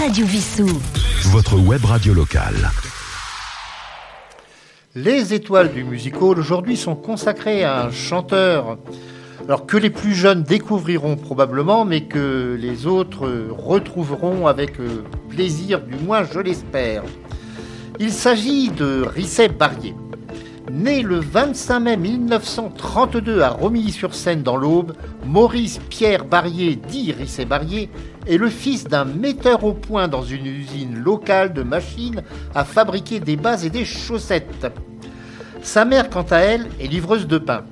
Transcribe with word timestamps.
Radio 0.00 0.24
Vissou. 0.24 0.66
Votre 1.26 1.58
web 1.58 1.84
radio 1.84 2.14
locale. 2.14 2.70
Les 4.94 5.34
étoiles 5.34 5.70
du 5.70 5.84
music 5.84 6.22
hall 6.22 6.38
aujourd'hui 6.38 6.78
sont 6.78 6.96
consacrées 6.96 7.64
à 7.64 7.84
un 7.84 7.90
chanteur 7.90 8.78
alors 9.44 9.66
que 9.66 9.76
les 9.76 9.90
plus 9.90 10.14
jeunes 10.14 10.42
découvriront 10.42 11.16
probablement, 11.16 11.84
mais 11.84 12.04
que 12.04 12.56
les 12.58 12.86
autres 12.86 13.28
retrouveront 13.50 14.46
avec 14.46 14.80
euh, 14.80 15.04
plaisir, 15.28 15.82
du 15.82 15.96
moins 15.96 16.24
je 16.24 16.38
l'espère. 16.38 17.02
Il 17.98 18.10
s'agit 18.10 18.70
de 18.70 19.02
Risset 19.02 19.48
Barrier. 19.48 19.94
Né 20.72 21.02
le 21.02 21.18
25 21.18 21.80
mai 21.80 21.96
1932 21.96 23.40
à 23.40 23.48
Romilly-sur-Seine 23.48 24.44
dans 24.44 24.56
l'Aube, 24.56 24.92
Maurice 25.26 25.80
Pierre 25.90 26.24
Barrier, 26.24 26.76
dit 26.76 27.10
Risset 27.10 27.44
Barrier, 27.44 27.90
est 28.28 28.36
le 28.36 28.48
fils 28.48 28.84
d'un 28.84 29.04
metteur 29.04 29.64
au 29.64 29.72
point 29.72 30.06
dans 30.06 30.22
une 30.22 30.46
usine 30.46 30.96
locale 30.96 31.52
de 31.52 31.64
machines 31.64 32.22
à 32.54 32.64
fabriquer 32.64 33.18
des 33.18 33.36
bases 33.36 33.64
et 33.64 33.70
des 33.70 33.84
chaussettes. 33.84 34.72
Sa 35.60 35.84
mère, 35.84 36.08
quant 36.08 36.26
à 36.30 36.38
elle, 36.38 36.68
est 36.80 36.86
livreuse 36.86 37.26
de 37.26 37.38
pain. 37.38 37.64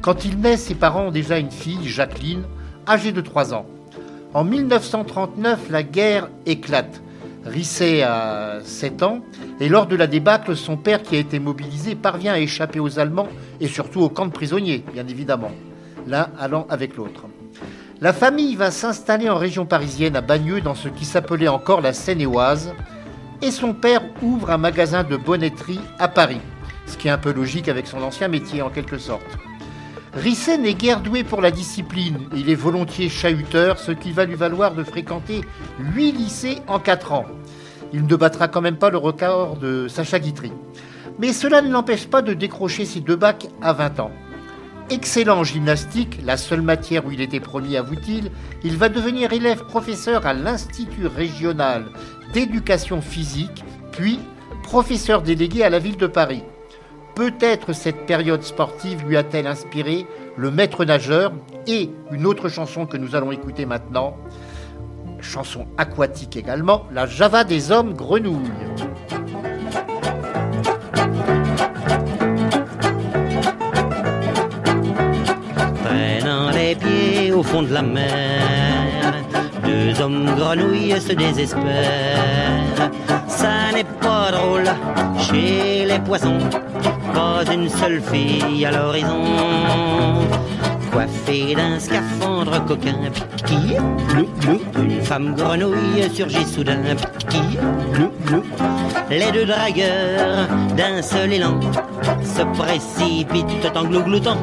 Quand 0.00 0.24
il 0.24 0.38
naît, 0.38 0.56
ses 0.56 0.76
parents 0.76 1.06
ont 1.06 1.10
déjà 1.10 1.38
une 1.38 1.50
fille, 1.50 1.88
Jacqueline, 1.88 2.44
âgée 2.86 3.12
de 3.12 3.20
3 3.20 3.52
ans. 3.52 3.66
En 4.32 4.44
1939, 4.44 5.70
la 5.70 5.82
guerre 5.82 6.28
éclate. 6.46 7.02
Risset 7.46 8.02
a 8.02 8.60
7 8.62 9.02
ans, 9.02 9.20
et 9.60 9.68
lors 9.68 9.86
de 9.86 9.96
la 9.96 10.06
débâcle, 10.06 10.56
son 10.56 10.76
père, 10.76 11.02
qui 11.02 11.16
a 11.16 11.18
été 11.18 11.38
mobilisé, 11.38 11.94
parvient 11.94 12.32
à 12.32 12.38
échapper 12.38 12.80
aux 12.80 12.98
Allemands 12.98 13.28
et 13.60 13.68
surtout 13.68 14.00
au 14.00 14.08
camp 14.08 14.26
de 14.26 14.32
prisonniers, 14.32 14.82
bien 14.92 15.06
évidemment, 15.06 15.50
l'un 16.06 16.28
allant 16.38 16.66
avec 16.70 16.96
l'autre. 16.96 17.26
La 18.00 18.12
famille 18.12 18.56
va 18.56 18.70
s'installer 18.70 19.28
en 19.28 19.36
région 19.36 19.66
parisienne, 19.66 20.16
à 20.16 20.22
Bagneux, 20.22 20.60
dans 20.62 20.74
ce 20.74 20.88
qui 20.88 21.04
s'appelait 21.04 21.48
encore 21.48 21.80
la 21.80 21.92
Seine-et-Oise, 21.92 22.72
et 23.42 23.50
son 23.50 23.74
père 23.74 24.02
ouvre 24.22 24.50
un 24.50 24.58
magasin 24.58 25.04
de 25.04 25.16
bonnetterie 25.16 25.80
à 25.98 26.08
Paris, 26.08 26.40
ce 26.86 26.96
qui 26.96 27.08
est 27.08 27.12
un 27.12 27.18
peu 27.18 27.32
logique 27.32 27.68
avec 27.68 27.86
son 27.86 28.02
ancien 28.02 28.28
métier 28.28 28.62
en 28.62 28.70
quelque 28.70 28.98
sorte. 28.98 29.38
Risset 30.16 30.58
n'est 30.58 30.74
guère 30.74 31.00
doué 31.00 31.24
pour 31.24 31.40
la 31.40 31.50
discipline. 31.50 32.28
Il 32.36 32.48
est 32.48 32.54
volontiers 32.54 33.08
chahuteur, 33.08 33.80
ce 33.80 33.90
qui 33.90 34.12
va 34.12 34.24
lui 34.24 34.36
valoir 34.36 34.72
de 34.74 34.84
fréquenter 34.84 35.40
huit 35.80 36.12
lycées 36.12 36.58
en 36.68 36.78
quatre 36.78 37.12
ans. 37.12 37.26
Il 37.92 38.06
ne 38.06 38.16
battra 38.16 38.46
quand 38.46 38.60
même 38.60 38.76
pas 38.76 38.90
le 38.90 38.98
record 38.98 39.56
de 39.56 39.88
Sacha 39.88 40.20
Guitry. 40.20 40.52
Mais 41.18 41.32
cela 41.32 41.62
ne 41.62 41.70
l'empêche 41.70 42.06
pas 42.06 42.22
de 42.22 42.32
décrocher 42.32 42.84
ses 42.84 43.00
deux 43.00 43.16
bacs 43.16 43.48
à 43.60 43.72
20 43.72 44.00
ans. 44.00 44.12
Excellent 44.88 45.38
en 45.38 45.44
gymnastique, 45.44 46.20
la 46.24 46.36
seule 46.36 46.62
matière 46.62 47.06
où 47.06 47.10
il 47.10 47.20
était 47.20 47.40
premier, 47.40 47.76
avoue-t-il, 47.76 48.30
il 48.62 48.76
va 48.76 48.88
devenir 48.88 49.32
élève 49.32 49.64
professeur 49.64 50.26
à 50.26 50.34
l'Institut 50.34 51.08
régional 51.08 51.86
d'éducation 52.32 53.00
physique, 53.00 53.64
puis 53.90 54.20
professeur 54.62 55.22
délégué 55.22 55.64
à 55.64 55.70
la 55.70 55.80
ville 55.80 55.96
de 55.96 56.06
Paris. 56.06 56.44
Peut-être 57.14 57.72
cette 57.72 58.06
période 58.06 58.42
sportive 58.42 59.06
lui 59.06 59.16
a-t-elle 59.16 59.46
inspiré 59.46 60.06
Le 60.36 60.50
Maître 60.50 60.84
nageur 60.84 61.32
et 61.66 61.90
une 62.10 62.26
autre 62.26 62.48
chanson 62.48 62.86
que 62.86 62.96
nous 62.96 63.14
allons 63.14 63.30
écouter 63.30 63.66
maintenant, 63.66 64.16
chanson 65.20 65.66
aquatique 65.78 66.36
également, 66.36 66.86
la 66.92 67.06
Java 67.06 67.44
des 67.44 67.70
hommes 67.70 67.94
grenouilles. 67.94 68.50
Les 76.54 76.74
pieds 76.76 77.30
au 77.30 77.42
fond 77.42 77.62
de 77.62 77.72
la 77.72 77.82
mer, 77.82 79.14
deux 79.64 80.00
hommes 80.00 80.24
grenouilles 80.34 81.00
se 81.00 81.12
désespèrent. 81.12 82.90
Ça 83.44 83.72
n'est 83.74 83.84
pas 83.84 84.30
drôle 84.32 84.70
chez 85.18 85.84
les 85.84 85.98
poissons 85.98 86.38
pas 87.12 87.44
une 87.52 87.68
seule 87.68 88.00
fille 88.00 88.64
à 88.64 88.70
l'horizon. 88.70 89.22
Coiffée 90.90 91.54
d'un 91.54 91.78
scaphandre 91.78 92.64
coquin, 92.64 93.10
qui 93.44 93.76
Une 94.80 95.02
femme 95.02 95.34
grenouille 95.34 96.08
surgit 96.10 96.46
soudain, 96.46 96.96
qui 97.28 97.58
Les 99.10 99.30
deux 99.30 99.44
dragueurs, 99.44 100.48
d'un 100.74 101.02
seul 101.02 101.34
élan, 101.34 101.60
se 102.22 102.42
précipitent 102.58 103.76
en 103.76 103.84
glougloutant. 103.84 104.38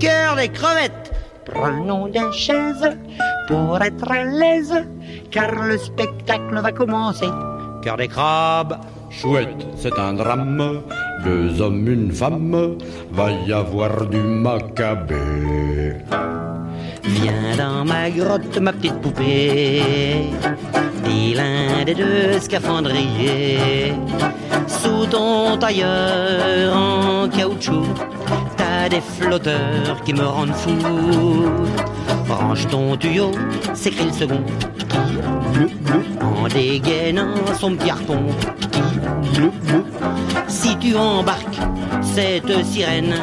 Cœur 0.00 0.34
des 0.34 0.48
crevettes, 0.48 1.12
prenons 1.44 2.08
des 2.08 2.32
chaises 2.32 2.90
pour 3.46 3.80
être 3.80 4.10
à 4.10 4.24
l'aise, 4.24 4.74
car 5.30 5.54
le 5.62 5.78
spectacle 5.78 6.58
va 6.60 6.72
commencer. 6.72 7.28
Cœur 7.82 7.96
des 7.96 8.08
crabes, 8.08 8.78
chouette, 9.10 9.66
c'est 9.76 9.98
un 9.98 10.12
drame 10.12 10.82
deux 11.24 11.60
hommes, 11.60 11.86
une 11.88 12.12
femme, 12.12 12.76
va 13.12 13.30
y 13.30 13.52
avoir 13.52 14.06
du 14.06 14.18
macabé. 14.18 15.96
Viens 17.04 17.56
dans 17.56 17.84
ma 17.84 18.10
grotte, 18.10 18.58
ma 18.58 18.72
petite 18.72 19.00
poupée, 19.00 20.30
dis 21.04 21.34
l'un 21.34 21.84
des 21.84 21.94
deux 21.94 22.38
scaphandriers. 22.40 23.92
Sous 24.66 25.06
ton 25.06 25.56
tailleur 25.58 26.74
en 26.74 27.28
caoutchouc, 27.28 27.86
t'as 28.56 28.88
des 28.88 29.00
flotteurs 29.00 30.02
qui 30.04 30.14
me 30.14 30.24
rendent 30.24 30.54
fou. 30.54 30.78
Branche 32.26 32.66
ton 32.68 32.96
tuyau, 32.96 33.32
s'écrit 33.74 34.06
le 34.06 34.12
second, 34.12 34.44
en 36.20 36.48
dégainant 36.48 37.34
son 37.58 37.76
petit 37.76 37.90
harpon. 37.90 38.20
Si 40.48 40.76
tu 40.78 40.96
embarques 40.96 41.60
cette 42.02 42.64
sirène, 42.64 43.14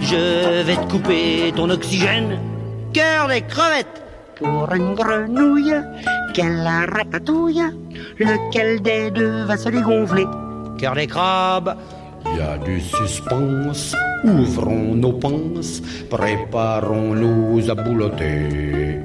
je 0.00 0.62
vais 0.62 0.76
te 0.76 0.90
couper 0.90 1.52
ton 1.54 1.70
oxygène. 1.70 2.38
Cœur 2.92 3.28
des 3.28 3.42
crevettes 3.42 4.02
pour 4.36 4.72
une 4.72 4.94
grenouille, 4.94 5.74
quelle 6.34 6.66
ratatouille, 6.92 7.62
lequel 8.18 8.80
des 8.80 9.10
deux 9.10 9.44
va 9.44 9.56
se 9.56 9.68
dégonfler? 9.68 10.26
Cœur 10.78 10.94
des 10.94 11.06
crabes, 11.06 11.76
il 12.32 12.38
y 12.38 12.40
a 12.40 12.58
du 12.58 12.80
suspense, 12.80 13.94
ouvrons 14.24 14.94
nos 14.94 15.12
panses, 15.12 15.82
préparons-nous 16.08 17.70
à 17.70 17.74
boulotter. 17.74 19.00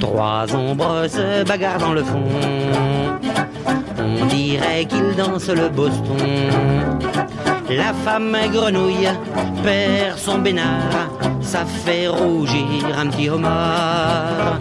Trois 0.00 0.46
ombres 0.54 1.06
se 1.08 1.44
bagarrent 1.44 1.78
dans 1.78 1.92
le 1.92 2.02
fond. 2.02 2.22
On 3.98 4.26
dirait 4.26 4.84
qu'ils 4.86 5.14
dansent 5.16 5.48
le 5.48 5.68
Boston. 5.68 6.16
La 7.70 7.92
femme 8.04 8.36
grenouille 8.52 9.08
perd 9.62 10.18
son 10.18 10.38
bénard, 10.38 11.08
ça 11.40 11.64
fait 11.64 12.08
rougir 12.08 12.84
un 12.96 13.06
petit 13.06 13.28
homard. 13.28 14.58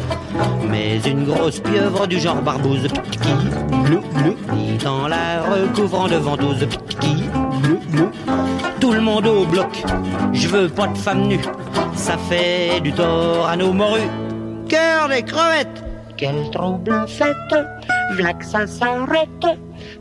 Mais 0.69 0.99
une 1.05 1.25
grosse 1.25 1.59
pieuvre 1.59 2.07
du 2.07 2.19
genre 2.19 2.41
barbouze 2.41 2.88
qui 3.11 3.33
dit 4.55 4.88
en 4.88 5.07
la 5.07 5.41
recouvrant 5.44 6.07
de 6.07 6.15
ventouse 6.15 6.67
qui 7.00 7.23
tout 8.79 8.91
le 8.91 9.01
monde 9.01 9.27
au 9.27 9.45
bloc. 9.45 9.83
Je 10.31 10.47
veux 10.47 10.69
pas 10.69 10.88
de 10.88 10.97
femme 10.97 11.27
nue, 11.27 11.39
ça 11.95 12.17
fait 12.29 12.79
du 12.81 12.91
tort 12.91 13.47
à 13.47 13.55
nos 13.55 13.71
morues 13.71 14.09
cœur 14.68 15.09
des 15.09 15.24
crevettes. 15.24 15.84
Quel 16.18 16.50
trouble 16.51 17.06
fête, 17.07 17.56
v'là 18.16 18.34
que 18.34 18.46
ça 18.46 18.68
s'arrête. 18.68 19.46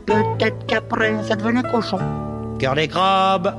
Peut-être 0.05 0.65
qu'après 0.67 1.23
ça 1.23 1.35
devenait 1.35 1.63
cochon. 1.63 1.99
Cœur 2.59 2.75
des 2.75 2.87
crabes. 2.87 3.55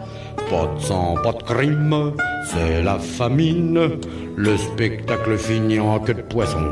Pas 0.50 0.66
de 0.74 0.80
sang, 0.80 1.14
pas 1.22 1.32
de 1.32 1.42
crime, 1.42 2.12
c'est 2.44 2.82
la 2.82 2.98
famine. 2.98 3.98
Le 4.36 4.56
spectacle 4.56 5.36
finit 5.38 5.80
en 5.80 5.98
queue 5.98 6.14
de 6.14 6.22
poisson. 6.22 6.70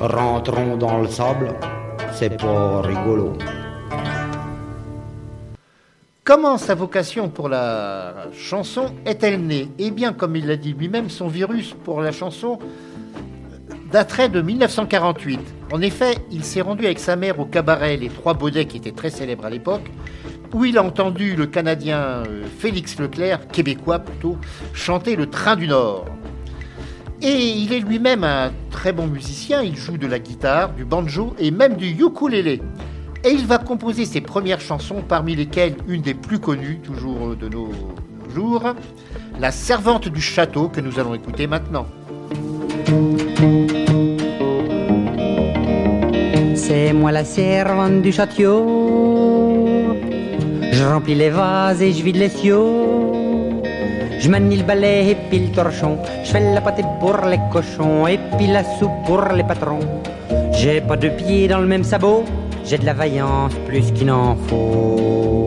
Rentrons 0.00 0.76
dans 0.76 0.98
le 0.98 1.08
sable, 1.08 1.54
c'est 2.12 2.40
pas 2.40 2.80
rigolo. 2.82 3.34
Comment 6.24 6.56
sa 6.56 6.74
vocation 6.74 7.28
pour 7.28 7.48
la 7.48 8.14
chanson 8.32 8.86
est-elle 9.04 9.40
née? 9.40 9.68
Eh 9.78 9.90
bien, 9.90 10.12
comme 10.12 10.36
il 10.36 10.46
l'a 10.46 10.56
dit 10.56 10.72
lui-même, 10.72 11.10
son 11.10 11.28
virus 11.28 11.74
pour 11.84 12.00
la 12.00 12.12
chanson 12.12 12.58
daterait 13.92 14.30
de 14.30 14.40
1948. 14.40 15.38
En 15.70 15.82
effet, 15.82 16.16
il 16.30 16.44
s'est 16.44 16.62
rendu 16.62 16.86
avec 16.86 16.98
sa 16.98 17.14
mère 17.14 17.38
au 17.38 17.44
cabaret 17.44 17.98
Les 17.98 18.08
Trois 18.08 18.32
Baudets, 18.32 18.64
qui 18.64 18.78
était 18.78 18.92
très 18.92 19.10
célèbre 19.10 19.44
à 19.44 19.50
l'époque, 19.50 19.90
où 20.54 20.64
il 20.64 20.78
a 20.78 20.82
entendu 20.82 21.36
le 21.36 21.46
Canadien 21.46 21.98
euh, 21.98 22.44
Félix 22.58 22.98
Leclerc, 22.98 23.48
québécois 23.48 23.98
plutôt, 23.98 24.38
chanter 24.72 25.14
Le 25.14 25.26
Train 25.26 25.56
du 25.56 25.68
Nord. 25.68 26.06
Et 27.20 27.36
il 27.36 27.72
est 27.74 27.80
lui-même 27.80 28.24
un 28.24 28.50
très 28.70 28.92
bon 28.92 29.06
musicien, 29.06 29.62
il 29.62 29.76
joue 29.76 29.98
de 29.98 30.06
la 30.06 30.18
guitare, 30.18 30.72
du 30.72 30.86
banjo 30.86 31.34
et 31.38 31.50
même 31.50 31.76
du 31.76 31.90
ukulélé. 31.90 32.62
Et 33.24 33.30
il 33.30 33.46
va 33.46 33.58
composer 33.58 34.06
ses 34.06 34.22
premières 34.22 34.60
chansons, 34.60 35.02
parmi 35.06 35.36
lesquelles 35.36 35.76
une 35.86 36.00
des 36.00 36.14
plus 36.14 36.38
connues, 36.38 36.80
toujours 36.82 37.36
de 37.36 37.48
nos 37.48 37.70
jours, 38.34 38.74
La 39.38 39.52
Servante 39.52 40.08
du 40.08 40.22
Château, 40.22 40.68
que 40.68 40.80
nous 40.80 40.98
allons 40.98 41.14
écouter 41.14 41.46
maintenant. 41.46 41.86
C'est 46.72 46.94
moi 46.94 47.12
la 47.12 47.22
servante 47.22 48.00
du 48.00 48.10
château. 48.12 49.94
Je 50.72 50.84
remplis 50.90 51.14
les 51.14 51.28
vases 51.28 51.82
et 51.82 51.92
je 51.92 52.02
vide 52.02 52.16
les 52.16 52.30
siots. 52.30 53.12
Je 54.18 54.30
manie 54.30 54.56
le 54.56 54.62
balai 54.62 55.10
et 55.10 55.16
puis 55.28 55.40
le 55.40 55.48
torchon. 55.48 55.98
Je 56.24 56.30
fais 56.30 56.54
la 56.54 56.62
pâté 56.62 56.82
pour 56.98 57.18
les 57.26 57.40
cochons 57.52 58.06
et 58.06 58.18
puis 58.38 58.46
la 58.46 58.64
soupe 58.64 58.98
pour 59.04 59.22
les 59.36 59.44
patrons. 59.44 59.80
J'ai 60.54 60.80
pas 60.80 60.96
de 60.96 61.10
pieds 61.10 61.46
dans 61.46 61.58
le 61.58 61.66
même 61.66 61.84
sabot. 61.84 62.24
J'ai 62.64 62.78
de 62.78 62.86
la 62.86 62.94
vaillance 62.94 63.52
plus 63.66 63.92
qu'il 63.92 64.06
n'en 64.06 64.34
faut. 64.48 65.44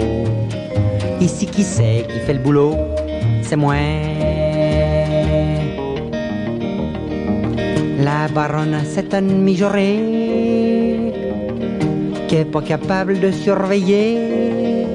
Ici 1.20 1.48
qui 1.48 1.64
c'est 1.64 2.06
qui 2.08 2.20
fait 2.20 2.34
le 2.34 2.40
boulot? 2.40 2.76
C'est 3.42 3.56
moi. 3.56 3.74
La 7.98 8.28
baronne, 8.28 8.78
c'est 8.86 9.12
un 9.16 9.22
mijauré 9.22 10.45
pas 12.44 12.62
capable 12.62 13.20
de 13.20 13.32
surveiller. 13.32 14.86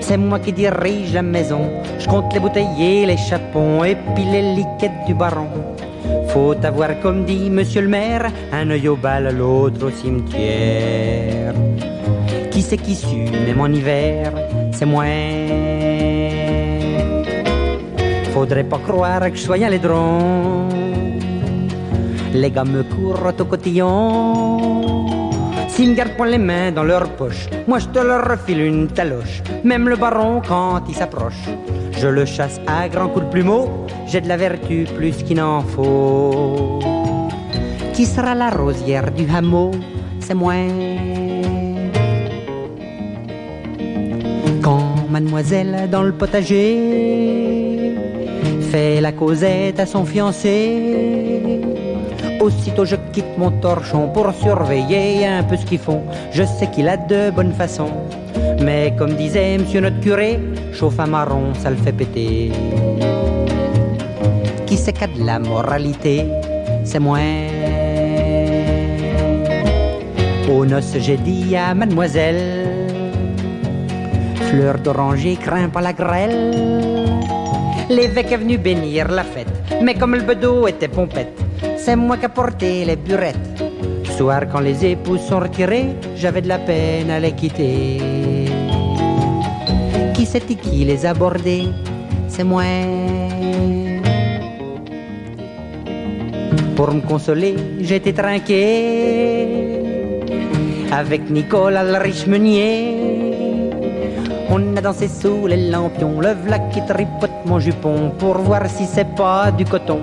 C'est 0.00 0.18
moi 0.18 0.38
qui 0.40 0.52
dirige 0.52 1.14
la 1.14 1.22
maison. 1.22 1.70
Je 1.98 2.06
compte 2.06 2.34
les 2.34 2.40
bouteilles 2.40 3.06
les 3.06 3.16
chapons 3.16 3.84
et 3.84 3.96
puis 4.14 4.24
les 4.24 4.56
liquettes 4.56 5.06
du 5.06 5.14
baron. 5.14 5.48
Faut 6.28 6.54
avoir, 6.62 7.00
comme 7.00 7.24
dit 7.24 7.48
monsieur 7.48 7.82
le 7.82 7.88
maire, 7.88 8.30
un 8.52 8.68
œil 8.70 8.88
au 8.88 8.96
bal, 8.96 9.34
l'autre 9.36 9.86
au 9.86 9.90
cimetière. 9.90 11.54
Qui 12.50 12.60
c'est 12.60 12.76
qui 12.76 12.94
sue, 12.94 13.30
même 13.46 13.60
en 13.60 13.68
hiver, 13.68 14.32
c'est 14.72 14.86
moi. 14.86 15.04
Faudrait 18.32 18.64
pas 18.64 18.78
croire 18.78 19.30
que 19.30 19.36
je 19.36 19.42
sois 19.42 19.56
un 19.56 19.70
laidron. 19.70 20.68
Les 22.32 22.50
gars 22.50 22.64
me 22.64 22.82
courent 22.82 23.32
au 23.38 23.44
cotillon. 23.44 24.79
S'ils 25.80 25.92
ne 25.92 25.94
gardent 25.94 26.18
pas 26.18 26.26
les 26.26 26.36
mains 26.36 26.72
dans 26.72 26.82
leurs 26.82 27.08
poches, 27.16 27.48
moi 27.66 27.78
je 27.78 27.86
te 27.86 28.00
leur 28.00 28.28
refile 28.28 28.60
une 28.60 28.88
taloche. 28.88 29.42
Même 29.64 29.88
le 29.88 29.96
baron 29.96 30.42
quand 30.46 30.82
il 30.86 30.94
s'approche, 30.94 31.48
je 31.98 32.06
le 32.06 32.26
chasse 32.26 32.60
à 32.66 32.86
grands 32.86 33.08
coups 33.08 33.24
de 33.24 33.30
plumeau. 33.30 33.86
J'ai 34.06 34.20
de 34.20 34.28
la 34.28 34.36
vertu 34.36 34.84
plus 34.94 35.22
qu'il 35.22 35.38
n'en 35.38 35.62
faut. 35.62 36.80
Qui 37.94 38.04
sera 38.04 38.34
la 38.34 38.50
rosière 38.50 39.10
du 39.10 39.24
hameau? 39.34 39.70
C'est 40.18 40.34
moi. 40.34 40.52
Quand 44.60 45.08
mademoiselle 45.08 45.88
dans 45.90 46.02
le 46.02 46.12
potager 46.12 46.76
fait 48.70 49.00
la 49.00 49.12
causette 49.12 49.80
à 49.80 49.86
son 49.86 50.04
fiancé, 50.04 51.29
Aussitôt 52.40 52.86
je 52.86 52.96
quitte 53.12 53.36
mon 53.36 53.50
torchon 53.50 54.08
pour 54.08 54.32
surveiller 54.32 55.26
un 55.26 55.42
peu 55.42 55.56
ce 55.56 55.66
qu'ils 55.66 55.78
font. 55.78 56.02
Je 56.32 56.42
sais 56.42 56.68
qu'il 56.68 56.88
a 56.88 56.96
de 56.96 57.30
bonnes 57.30 57.52
façons. 57.52 57.92
Mais 58.62 58.94
comme 58.96 59.14
disait 59.14 59.58
monsieur 59.58 59.82
notre 59.82 60.00
curé, 60.00 60.40
chauffe 60.72 60.98
un 60.98 61.06
marron, 61.06 61.52
ça 61.54 61.68
le 61.70 61.76
fait 61.76 61.92
péter. 61.92 62.50
Qui 64.66 64.76
c'est 64.78 64.92
qu'a 64.92 65.06
de 65.06 65.22
la 65.24 65.38
moralité? 65.38 66.24
C'est 66.84 66.98
moi. 66.98 67.18
Aux 70.50 70.64
noces, 70.64 70.96
j'ai 70.98 71.16
dit 71.18 71.54
à 71.56 71.74
mademoiselle, 71.74 72.66
fleur 74.48 74.78
d'oranger, 74.78 75.36
craint 75.36 75.68
pas 75.68 75.80
la 75.80 75.92
grêle. 75.92 76.54
L'évêque 77.88 78.32
est 78.32 78.36
venu 78.36 78.56
bénir 78.56 79.08
la 79.08 79.24
fête, 79.24 79.52
mais 79.82 79.94
comme 79.94 80.14
le 80.14 80.22
bedeau 80.22 80.66
était 80.66 80.88
pompette, 80.88 81.38
c'est 81.84 81.96
moi 81.96 82.16
qui 82.18 82.28
porté 82.28 82.84
les 82.84 82.96
burettes. 82.96 83.62
Soir, 84.16 84.42
quand 84.50 84.60
les 84.60 84.84
épouses 84.84 85.22
sont 85.22 85.40
retirées, 85.40 85.88
j'avais 86.14 86.42
de 86.42 86.48
la 86.48 86.58
peine 86.58 87.10
à 87.10 87.18
les 87.18 87.32
quitter. 87.32 87.98
Qui 90.14 90.26
c'était 90.26 90.56
qui 90.56 90.84
les 90.84 91.06
a 91.06 91.14
bordés 91.14 91.68
C'est 92.28 92.44
moi. 92.44 92.64
Pour 96.76 96.92
me 96.92 97.00
consoler, 97.00 97.56
j'étais 97.80 98.12
trinqué 98.12 99.80
avec 100.92 101.30
Nicolas 101.30 101.84
le 101.84 101.98
riche 101.98 102.26
meunier. 102.26 102.96
On 104.50 104.76
a 104.76 104.80
dansé 104.80 105.08
sous 105.08 105.46
les 105.46 105.70
lampions, 105.70 106.20
le 106.20 106.32
v'là 106.34 106.58
qui 106.70 106.84
tripote 106.84 107.46
mon 107.46 107.58
jupon 107.60 108.10
pour 108.18 108.38
voir 108.38 108.68
si 108.68 108.84
c'est 108.84 109.14
pas 109.14 109.50
du 109.52 109.64
coton. 109.64 110.00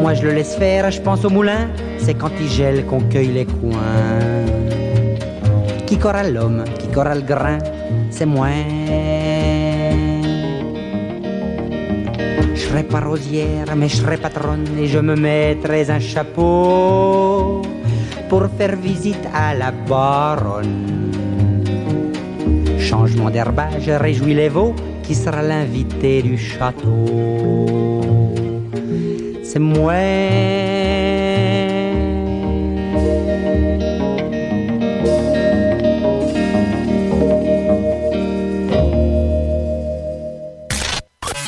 Moi 0.00 0.14
je 0.14 0.22
le 0.22 0.32
laisse 0.32 0.54
faire, 0.56 0.90
je 0.90 1.00
pense 1.00 1.24
au 1.24 1.30
moulin, 1.30 1.68
c'est 1.98 2.14
quand 2.14 2.30
il 2.40 2.48
gèle 2.48 2.84
qu'on 2.86 3.00
cueille 3.00 3.32
les 3.32 3.46
coins. 3.46 4.44
Qui 5.86 5.98
corra 5.98 6.22
l'homme, 6.22 6.64
qui 6.78 6.88
corra 6.88 7.14
le 7.14 7.22
grain, 7.22 7.58
c'est 8.10 8.26
moi. 8.26 8.48
Je 12.54 12.60
serai 12.60 12.82
pas 12.82 13.00
rosière, 13.00 13.74
mais 13.76 13.88
je 13.88 13.96
serai 13.96 14.16
patronne 14.16 14.66
et 14.78 14.86
je 14.86 14.98
me 14.98 15.14
mettrai 15.14 15.90
un 15.90 16.00
chapeau 16.00 17.62
pour 18.28 18.46
faire 18.58 18.76
visite 18.76 19.26
à 19.34 19.54
la 19.54 19.70
baronne. 19.70 21.10
Changement 22.78 23.30
d'herbage 23.30 23.88
réjouit 23.88 24.34
les 24.34 24.48
veaux, 24.48 24.74
qui 25.02 25.14
sera 25.14 25.42
l'invité 25.42 26.22
du 26.22 26.36
château 26.36 28.05
c'est 29.56 29.60
moi. 29.60 29.94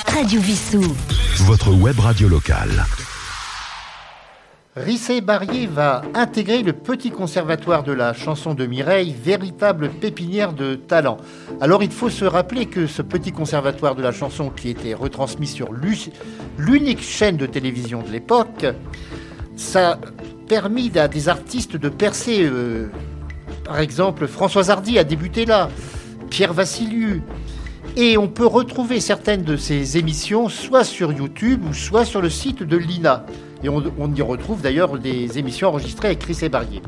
Radio 0.06 0.40
Vissou. 0.40 0.82
Votre 1.40 1.72
web 1.72 1.98
radio 2.00 2.28
locale. 2.28 2.86
Rissé 4.88 5.20
Barrier 5.20 5.66
va 5.66 6.00
intégrer 6.14 6.62
le 6.62 6.72
petit 6.72 7.10
conservatoire 7.10 7.82
de 7.82 7.92
la 7.92 8.14
chanson 8.14 8.54
de 8.54 8.64
Mireille, 8.64 9.14
véritable 9.22 9.90
pépinière 9.90 10.54
de 10.54 10.76
talent. 10.76 11.18
Alors 11.60 11.82
il 11.82 11.90
faut 11.90 12.08
se 12.08 12.24
rappeler 12.24 12.64
que 12.64 12.86
ce 12.86 13.02
petit 13.02 13.30
conservatoire 13.30 13.96
de 13.96 14.00
la 14.00 14.12
chanson 14.12 14.48
qui 14.48 14.70
était 14.70 14.94
retransmis 14.94 15.46
sur 15.46 15.68
l'unique 16.56 17.02
chaîne 17.02 17.36
de 17.36 17.44
télévision 17.44 18.00
de 18.00 18.08
l'époque, 18.08 18.64
ça 19.56 19.90
a 19.90 19.98
permis 20.48 20.90
à 20.96 21.06
des 21.06 21.28
artistes 21.28 21.76
de 21.76 21.90
percer. 21.90 22.44
Euh, 22.44 22.90
par 23.66 23.80
exemple, 23.80 24.26
Françoise 24.26 24.70
Hardy 24.70 24.98
a 24.98 25.04
débuté 25.04 25.44
là, 25.44 25.68
Pierre 26.30 26.54
Vassiliou. 26.54 27.20
Et 27.96 28.16
on 28.16 28.28
peut 28.28 28.46
retrouver 28.46 29.00
certaines 29.00 29.42
de 29.42 29.58
ces 29.58 29.98
émissions 29.98 30.48
soit 30.48 30.84
sur 30.84 31.12
YouTube 31.12 31.62
ou 31.68 31.74
soit 31.74 32.06
sur 32.06 32.22
le 32.22 32.30
site 32.30 32.62
de 32.62 32.76
l'INA. 32.78 33.26
Et 33.62 33.68
on, 33.68 34.14
y 34.14 34.22
retrouve 34.22 34.62
d'ailleurs 34.62 34.98
des 34.98 35.38
émissions 35.38 35.68
enregistrées 35.68 36.08
avec 36.08 36.20
Chris 36.20 36.38
et 36.42 36.48
Barrier. 36.48 36.82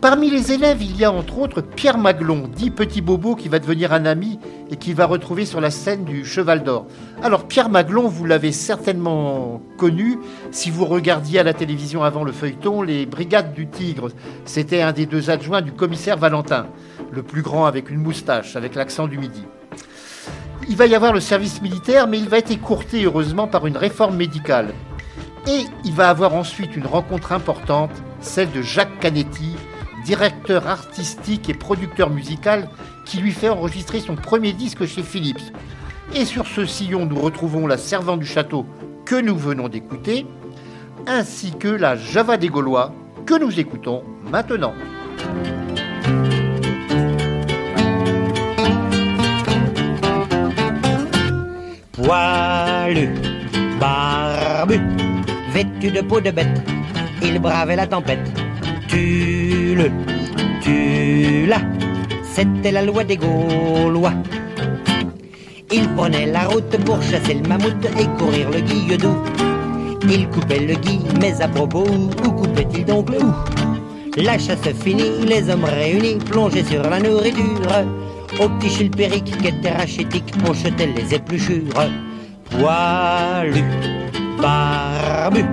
Parmi 0.00 0.30
les 0.30 0.52
élèves, 0.52 0.80
il 0.80 0.96
y 0.96 1.04
a 1.04 1.12
entre 1.12 1.38
autres 1.40 1.60
Pierre 1.60 1.98
Maglon, 1.98 2.48
dit 2.56 2.70
Petit 2.70 3.02
Bobo, 3.02 3.36
qui 3.36 3.50
va 3.50 3.58
devenir 3.58 3.92
un 3.92 4.06
ami 4.06 4.38
et 4.70 4.76
qui 4.76 4.94
va 4.94 5.04
retrouver 5.04 5.44
sur 5.44 5.60
la 5.60 5.70
scène 5.70 6.04
du 6.04 6.24
Cheval 6.24 6.62
d'Or. 6.62 6.86
Alors 7.22 7.46
Pierre 7.46 7.68
Maglon, 7.68 8.08
vous 8.08 8.24
l'avez 8.24 8.50
certainement 8.50 9.60
connu 9.76 10.18
si 10.52 10.70
vous 10.70 10.86
regardiez 10.86 11.40
à 11.40 11.42
la 11.42 11.52
télévision 11.52 12.02
avant 12.02 12.24
le 12.24 12.32
feuilleton 12.32 12.80
les 12.80 13.04
Brigades 13.04 13.52
du 13.52 13.66
Tigre. 13.66 14.08
C'était 14.46 14.80
un 14.80 14.92
des 14.92 15.04
deux 15.04 15.28
adjoints 15.28 15.60
du 15.60 15.72
commissaire 15.72 16.16
Valentin, 16.16 16.68
le 17.10 17.22
plus 17.22 17.42
grand 17.42 17.66
avec 17.66 17.90
une 17.90 17.98
moustache, 17.98 18.56
avec 18.56 18.76
l'accent 18.76 19.06
du 19.06 19.18
midi. 19.18 19.44
Il 20.70 20.76
va 20.76 20.86
y 20.86 20.94
avoir 20.94 21.12
le 21.12 21.20
service 21.20 21.60
militaire, 21.60 22.06
mais 22.06 22.18
il 22.18 22.28
va 22.30 22.38
être 22.38 22.50
écourté 22.50 23.04
heureusement 23.04 23.48
par 23.48 23.66
une 23.66 23.76
réforme 23.76 24.16
médicale. 24.16 24.72
Et 25.46 25.64
il 25.84 25.92
va 25.92 26.10
avoir 26.10 26.34
ensuite 26.34 26.76
une 26.76 26.86
rencontre 26.86 27.32
importante, 27.32 27.90
celle 28.20 28.50
de 28.50 28.62
Jacques 28.62 28.98
Canetti, 29.00 29.56
directeur 30.04 30.66
artistique 30.66 31.48
et 31.48 31.54
producteur 31.54 32.10
musical, 32.10 32.68
qui 33.06 33.18
lui 33.18 33.32
fait 33.32 33.48
enregistrer 33.48 34.00
son 34.00 34.16
premier 34.16 34.52
disque 34.52 34.86
chez 34.86 35.02
Philips. 35.02 35.52
Et 36.14 36.24
sur 36.24 36.46
ce 36.46 36.66
sillon, 36.66 37.06
nous 37.06 37.20
retrouvons 37.20 37.66
la 37.66 37.78
servante 37.78 38.20
du 38.20 38.26
château 38.26 38.66
que 39.04 39.20
nous 39.20 39.36
venons 39.36 39.68
d'écouter, 39.68 40.26
ainsi 41.06 41.52
que 41.52 41.68
la 41.68 41.96
Java 41.96 42.36
des 42.36 42.48
Gaulois 42.48 42.92
que 43.26 43.38
nous 43.38 43.58
écoutons 43.58 44.02
maintenant. 44.30 44.74
Poilu, 51.92 53.14
barbu 53.78 54.99
vêtu 55.60 55.90
de 55.90 56.00
peau 56.00 56.20
de 56.20 56.30
bête, 56.30 56.62
il 57.22 57.38
bravait 57.38 57.76
la 57.76 57.86
tempête. 57.86 58.26
Tu 58.88 59.74
le, 59.76 59.90
tu 60.62 61.46
l'as, 61.46 61.62
c'était 62.34 62.72
la 62.72 62.82
loi 62.82 63.04
des 63.04 63.16
Gaulois. 63.16 64.14
Il 65.70 65.86
prenait 65.90 66.26
la 66.26 66.44
route 66.44 66.76
pour 66.84 67.02
chasser 67.02 67.34
le 67.34 67.46
mammouth 67.48 67.84
et 67.98 68.06
courir 68.18 68.50
le 68.50 68.60
guilledou. 68.60 69.16
Il 70.08 70.28
coupait 70.28 70.60
le 70.60 70.74
gui, 70.74 71.00
mais 71.20 71.40
à 71.42 71.48
propos, 71.48 71.84
où 71.86 72.30
coupait-il 72.30 72.86
donc 72.86 73.10
le 73.10 73.18
hou 73.18 73.34
La 74.16 74.38
chasse 74.38 74.72
finie, 74.82 75.26
les 75.26 75.48
hommes 75.50 75.64
réunis, 75.64 76.18
plongés 76.30 76.64
sur 76.64 76.82
la 76.88 76.98
nourriture. 76.98 77.84
Au 78.40 78.48
petit 78.48 78.70
chilpéric 78.70 79.24
qui 79.24 79.48
était 79.48 79.72
rachitique, 79.72 80.32
on 80.48 80.52
les 80.52 81.14
épluchures. 81.14 81.90
Poilu, 82.50 83.62
barbu, 84.40 85.44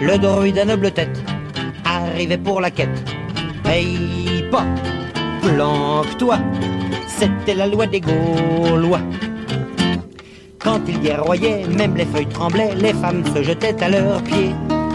le 0.00 0.18
druide 0.18 0.58
à 0.58 0.64
noble 0.64 0.90
tête, 0.90 1.22
arrivait 1.84 2.38
pour 2.38 2.60
la 2.60 2.70
quête. 2.70 3.04
Paye 3.62 4.44
pas, 4.50 4.66
planque-toi, 5.42 6.38
c'était 7.06 7.54
la 7.54 7.66
loi 7.66 7.86
des 7.86 8.00
Gaulois. 8.00 9.00
Quand 10.58 10.80
il 10.88 11.00
guerroyait, 11.00 11.64
même 11.68 11.96
les 11.96 12.06
feuilles 12.06 12.26
tremblaient, 12.26 12.74
les 12.74 12.92
femmes 12.92 13.24
se 13.34 13.42
jetaient 13.42 13.82
à 13.82 13.88
leurs 13.88 14.22
pieds. 14.22 14.54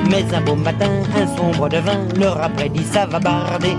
Mais 0.09 0.25
un 0.33 0.41
beau 0.41 0.55
matin, 0.55 0.91
un 1.15 1.27
sombre 1.37 1.69
devin 1.69 2.07
leur 2.19 2.41
a 2.41 2.49
prédit 2.49 2.83
ça 2.83 3.05
va 3.05 3.19
barder. 3.19 3.77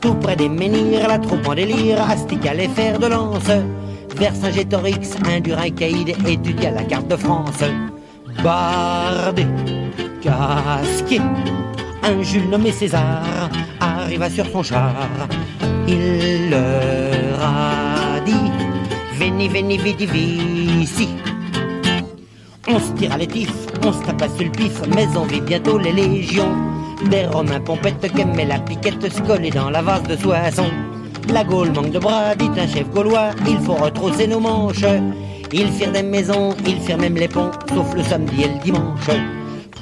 Tout 0.00 0.14
près 0.14 0.36
des 0.36 0.48
menhirs, 0.48 1.08
la 1.08 1.18
troupe 1.18 1.46
en 1.48 1.54
délire, 1.54 2.00
astica 2.08 2.54
les 2.54 2.68
fers 2.68 2.98
de 2.98 3.06
lance. 3.06 3.50
Vers 4.16 4.34
Saint-Gétorix, 4.34 5.16
un 5.26 5.40
Duracaïde 5.40 6.14
étudia 6.28 6.70
la 6.70 6.84
carte 6.84 7.08
de 7.08 7.16
France. 7.16 7.64
Bardé, 8.40 9.46
casqué, 10.22 11.20
un 12.02 12.22
Jules 12.22 12.48
nommé 12.48 12.72
César 12.72 13.50
arriva 13.80 14.28
sur 14.30 14.46
son 14.46 14.62
char. 14.62 14.94
Il 15.86 16.50
leur 16.50 17.40
a 17.40 18.20
dit 18.24 18.50
Veni, 19.18 19.48
veni, 19.48 19.78
vidi, 19.78 20.06
vici. 20.06 21.08
On 22.68 22.78
se 22.78 22.92
tire 22.92 23.12
à 23.12 23.18
l'étif, 23.18 23.52
on 23.84 23.92
se 23.92 24.02
tape 24.04 24.24
sur 24.36 24.46
le 24.46 24.94
mais 24.94 25.06
on 25.16 25.24
vit 25.24 25.40
bientôt 25.40 25.78
les 25.78 25.92
légions. 25.92 26.56
Des 27.10 27.26
Romains 27.26 27.60
pompettes 27.60 28.12
qu'aimaient 28.12 28.44
la 28.44 28.58
piquette 28.58 29.12
se 29.12 29.20
coller 29.22 29.50
dans 29.50 29.70
la 29.70 29.82
vase 29.82 30.04
de 30.04 30.16
soissons. 30.16 30.70
La 31.28 31.44
Gaule 31.44 31.72
manque 31.72 31.90
de 31.90 31.98
bras, 31.98 32.34
dit 32.34 32.50
un 32.56 32.66
chef 32.66 32.88
gaulois, 32.90 33.30
il 33.48 33.58
faut 33.58 33.74
retrousser 33.74 34.26
nos 34.26 34.40
manches. 34.40 34.84
Ils 35.54 35.68
firent 35.68 35.92
des 35.92 36.02
maisons, 36.02 36.54
ils 36.66 36.80
firent 36.80 36.96
même 36.96 37.16
les 37.16 37.28
ponts, 37.28 37.50
sauf 37.68 37.94
le 37.94 38.02
samedi 38.02 38.44
et 38.44 38.48
le 38.48 38.58
dimanche. 38.64 39.10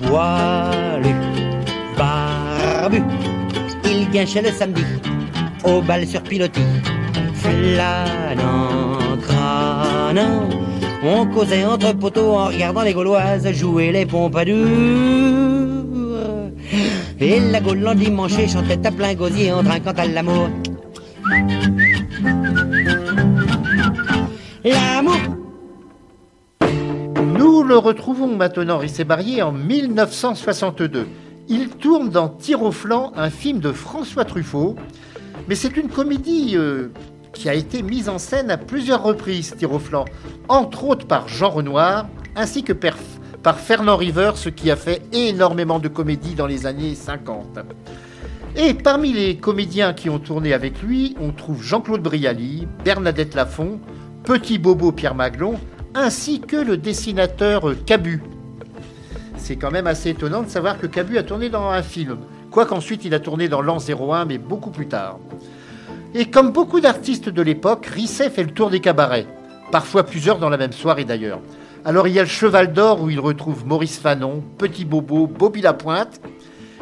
Poilu, 0.03 1.15
barbu, 1.97 3.00
ils 3.85 4.11
guinchaient 4.11 4.43
le 4.43 4.50
samedi, 4.50 4.83
au 5.65 5.81
bal 5.81 6.05
sur 6.09 6.23
pilotis. 6.23 6.61
Flânant, 7.35 8.99
on 11.05 11.27
causait 11.27 11.65
entre 11.65 11.93
poteaux 11.93 12.33
en 12.33 12.47
regardant 12.47 12.83
les 12.83 12.93
Gauloises 12.93 13.49
jouer 13.53 13.93
les 13.93 14.07
pompadours. 14.07 14.57
Et 17.21 17.39
la 17.39 17.61
Gaule 17.61 17.81
l'endimanché 17.81 18.49
chantait 18.49 18.85
à 18.85 18.91
plein 18.91 19.15
gosier 19.15 19.53
en 19.53 19.62
trinquant 19.62 19.93
à 19.97 20.07
l'amour. 20.07 20.49
L'amour 24.65 25.39
le 27.71 27.79
retrouvons 27.79 28.35
maintenant, 28.35 28.79
Rissé 28.79 29.05
Barrier, 29.05 29.43
en 29.43 29.53
1962. 29.53 31.07
Il 31.49 31.69
tourne 31.69 32.11
dans 32.11 32.29
Tir 32.29 32.65
au 32.65 32.73
un 33.15 33.31
film 33.31 33.61
de 33.61 33.71
François 33.71 34.25
Truffaut. 34.25 34.75
Mais 35.49 35.55
c'est 35.55 35.77
une 35.77 35.89
comédie 35.89 36.57
euh, 36.57 36.89
qui 37.33 37.49
a 37.49 37.55
été 37.55 37.83
mise 37.83 38.09
en 38.09 38.19
scène 38.19 38.50
à 38.50 38.57
plusieurs 38.57 39.05
reprises, 39.05 39.55
Tir 39.57 39.71
entre 40.49 40.85
autres 40.85 41.07
par 41.07 41.29
Jean 41.29 41.50
Renoir, 41.50 42.09
ainsi 42.35 42.65
que 42.65 42.73
par, 42.73 43.61
Fernand 43.61 43.97
Rivers, 43.97 44.37
ce 44.37 44.49
qui 44.49 44.73
a 44.73 44.75
fait 44.75 45.03
énormément 45.12 45.79
de 45.79 45.87
comédies 45.87 46.35
dans 46.35 46.49
les 46.49 46.67
années 46.67 46.97
50. 46.97 47.61
Et 48.57 48.75
parmi 48.75 49.12
les 49.12 49.37
comédiens 49.37 49.93
qui 49.93 50.11
ont 50.11 50.19
tourné 50.19 50.55
avec 50.55 50.83
lui, 50.83 51.15
on 51.21 51.31
trouve 51.31 51.62
Jean-Claude 51.62 52.03
Brialy, 52.03 52.67
Bernadette 52.85 53.37
Lafont, 53.37 53.79
Petit 54.25 54.59
Bobo 54.59 54.91
Pierre 54.91 55.15
Maglon, 55.15 55.55
ainsi 55.94 56.40
que 56.40 56.56
le 56.56 56.76
dessinateur 56.76 57.75
Cabu. 57.85 58.23
C'est 59.37 59.56
quand 59.56 59.70
même 59.70 59.87
assez 59.87 60.11
étonnant 60.11 60.42
de 60.42 60.49
savoir 60.49 60.78
que 60.78 60.87
Cabu 60.87 61.18
a 61.18 61.23
tourné 61.23 61.49
dans 61.49 61.68
un 61.68 61.82
film, 61.82 62.18
quoiqu'ensuite 62.50 63.04
il 63.04 63.14
a 63.14 63.20
tourné 63.20 63.49
dans 63.49 63.62
l'an 63.62 63.78
01, 63.78 64.25
mais 64.26 64.38
beaucoup 64.38 64.70
plus 64.70 64.87
tard. 64.87 65.18
Et 66.14 66.26
comme 66.26 66.52
beaucoup 66.52 66.80
d'artistes 66.80 67.28
de 67.28 67.42
l'époque, 67.42 67.87
Risset 67.87 68.30
fait 68.30 68.44
le 68.44 68.50
tour 68.50 68.70
des 68.70 68.80
cabarets, 68.80 69.26
parfois 69.73 70.04
plusieurs 70.04 70.38
dans 70.38 70.49
la 70.49 70.56
même 70.56 70.73
soirée 70.73 71.04
d'ailleurs. 71.04 71.40
Alors 71.85 72.06
il 72.06 72.14
y 72.14 72.18
a 72.18 72.23
le 72.23 72.28
Cheval 72.28 72.73
d'Or 72.73 73.02
où 73.02 73.11
il 73.11 73.20
retrouve 73.20 73.66
Maurice 73.66 73.99
Fanon, 73.99 74.42
Petit 74.59 74.85
Bobo, 74.85 75.26
Bobby 75.26 75.62
Lapointe, 75.62 76.20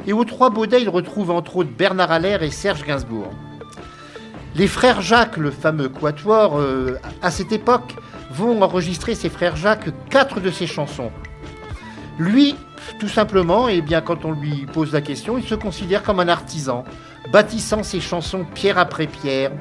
et 0.07 0.13
aux 0.13 0.25
Trois 0.25 0.51
Baudets 0.51 0.83
il 0.83 0.89
retrouve 0.89 1.31
entre 1.31 1.59
autres 1.59 1.71
Bernard 1.77 2.11
Allaire 2.11 2.43
et 2.43 2.51
Serge 2.51 2.85
Gainsbourg. 2.85 3.33
Les 4.59 4.67
frères 4.67 5.03
Jacques, 5.03 5.37
le 5.37 5.53
fameux 5.53 5.89
quatuor, 5.89 6.59
euh, 6.59 6.97
à 7.23 7.31
cette 7.31 7.53
époque, 7.53 7.95
vont 8.33 8.61
enregistrer 8.61 9.15
ses 9.15 9.29
frères 9.29 9.55
Jacques 9.55 9.91
quatre 10.11 10.41
de 10.41 10.51
ses 10.51 10.67
chansons. 10.67 11.13
Lui, 12.19 12.57
tout 12.99 13.07
simplement, 13.07 13.69
et 13.69 13.77
eh 13.77 13.83
bien 13.83 14.01
quand 14.01 14.25
on 14.25 14.33
lui 14.33 14.67
pose 14.67 14.93
la 14.93 15.01
question, 15.01 15.39
il 15.39 15.45
se 15.45 15.55
considère 15.55 16.03
comme 16.03 16.19
un 16.19 16.27
artisan, 16.27 16.83
bâtissant 17.33 17.85
ses 17.85 18.01
chansons 18.01 18.45
pierre 18.53 18.79
après 18.79 19.07
pierre. 19.07 19.53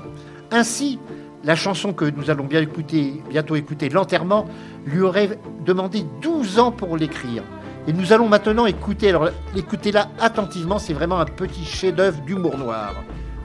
Ainsi, 0.49 0.97
la 1.43 1.55
chanson 1.55 1.93
que 1.93 2.05
nous 2.05 2.31
allons 2.31 2.47
écouter, 2.49 3.21
bientôt 3.29 3.55
écouter, 3.55 3.89
L'enterrement, 3.89 4.47
lui 4.87 5.01
aurait 5.01 5.37
demandé 5.63 6.07
12 6.23 6.57
ans 6.57 6.71
pour 6.71 6.97
l'écrire. 6.97 7.43
Et 7.87 7.93
nous 7.93 8.13
allons 8.13 8.27
maintenant 8.27 8.65
écouter, 8.65 9.09
alors 9.09 9.29
écoutez-la 9.55 10.07
attentivement, 10.19 10.79
c'est 10.79 10.93
vraiment 10.93 11.19
un 11.19 11.25
petit 11.25 11.65
chef-d'œuvre 11.65 12.19
d'humour 12.21 12.57
noir. 12.57 12.95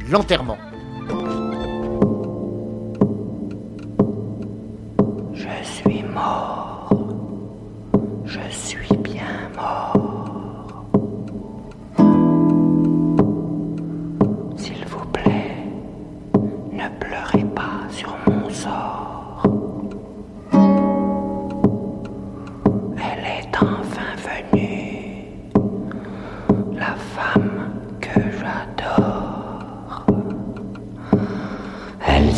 L'enterrement. 0.08 0.56
Mort. 6.12 6.90
Je 8.24 8.40
suis 8.50 8.96
bien 8.96 9.50
mort. 9.56 9.91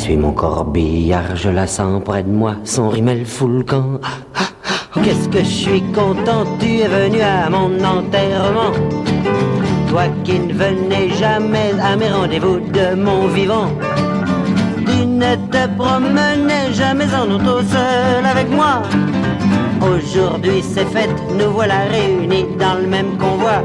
Suit 0.04 0.18
mon 0.18 0.32
corbillard, 0.32 1.34
je 1.34 1.48
la 1.48 1.66
sens 1.66 2.02
près 2.04 2.22
de 2.22 2.28
moi, 2.28 2.56
son 2.64 2.90
rimel 2.90 3.24
fout 3.24 3.48
le 3.48 3.64
ah, 3.72 4.08
ah, 4.34 5.00
Qu'est-ce 5.02 5.30
que 5.30 5.38
je 5.38 5.44
suis 5.44 5.82
content, 5.94 6.44
tu 6.60 6.80
es 6.80 6.88
venu 6.88 7.22
à 7.22 7.48
mon 7.48 7.82
enterrement. 7.82 8.72
Toi 9.88 10.02
qui 10.22 10.40
ne 10.40 10.52
venais 10.52 11.08
jamais 11.08 11.72
à 11.82 11.96
mes 11.96 12.10
rendez-vous 12.10 12.60
de 12.60 12.94
mon 12.94 13.28
vivant. 13.28 13.68
Tu 14.84 15.06
ne 15.06 15.36
te 15.36 15.66
promenais 15.78 16.70
jamais 16.74 17.08
en 17.14 17.30
auto 17.30 17.62
seul 17.62 18.26
avec 18.26 18.50
moi. 18.50 18.82
Aujourd'hui 19.80 20.62
c'est 20.62 20.84
fête, 20.84 21.18
nous 21.38 21.50
voilà 21.50 21.78
réunis 21.90 22.44
dans 22.58 22.74
le 22.74 22.86
même 22.86 23.16
convoi. 23.16 23.64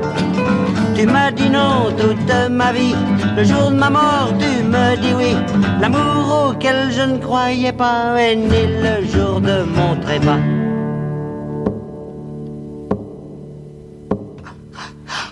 Tu 1.00 1.06
m'as 1.06 1.32
dit 1.32 1.50
non 1.50 1.94
toute 1.98 2.52
ma 2.52 2.74
vie, 2.74 2.94
le 3.38 3.46
jour 3.46 3.72
de 3.72 3.76
ma 3.78 3.90
mort 3.90 4.34
tu 4.38 4.64
me 4.64 4.98
dis 4.98 5.14
oui. 5.16 5.34
L'amour 5.80 6.50
auquel 6.50 6.92
je 6.92 7.04
ne 7.04 7.18
croyais 7.20 7.72
pas 7.72 8.20
est 8.20 8.36
né 8.36 8.68
le 8.68 9.08
jour 9.08 9.40
de 9.40 9.64
mon 9.64 9.96
trépas. 10.02 10.42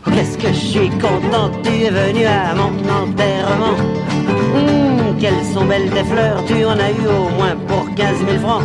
Qu'est-ce 0.05 0.37
que 0.37 0.47
je 0.47 0.67
suis 0.73 0.89
content, 0.91 1.51
tu 1.61 1.83
es 1.83 1.89
venu 1.89 2.25
à 2.25 2.55
mon 2.55 2.71
enterrement. 3.01 3.77
Hum, 4.55 5.17
quelles 5.19 5.43
sont 5.53 5.65
belles 5.65 5.89
tes 5.89 6.05
fleurs, 6.05 6.45
tu 6.45 6.63
en 6.63 6.79
as 6.79 6.91
eu 6.91 7.07
au 7.07 7.27
moins 7.35 7.57
pour 7.67 7.93
15 7.93 8.19
000 8.25 8.39
francs. 8.39 8.63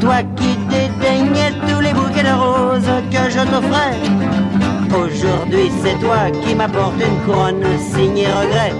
Toi 0.00 0.24
qui 0.34 0.56
dédaignais 0.68 1.52
tous 1.68 1.80
les 1.80 1.92
bouquets 1.92 2.24
de 2.24 2.34
roses 2.34 2.90
que 3.12 3.30
je 3.30 3.44
t'offrais. 3.48 4.63
Aujourd'hui 4.96 5.70
c'est 5.82 5.98
toi 5.98 6.30
qui 6.42 6.54
m'apporte 6.54 6.94
une 7.00 7.18
couronne 7.24 7.64
signée 7.78 8.28
regret. 8.28 8.72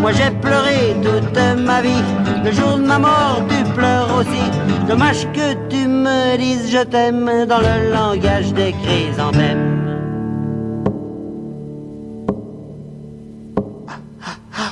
Moi 0.00 0.12
j'ai 0.12 0.30
pleuré 0.30 0.94
toute 1.02 1.38
ma 1.58 1.80
vie, 1.82 2.04
le 2.44 2.52
jour 2.52 2.76
de 2.78 2.82
ma 2.82 2.98
mort 2.98 3.40
tu 3.48 3.64
pleures 3.72 4.08
aussi. 4.18 4.44
Dommage 4.88 5.26
que 5.32 5.54
tu 5.68 5.88
me 5.88 6.36
dises 6.36 6.70
je 6.70 6.82
t'aime 6.84 7.46
dans 7.48 7.58
le 7.58 7.90
langage 7.92 8.52
des 8.52 8.74
chrysanthèmes. 8.82 9.80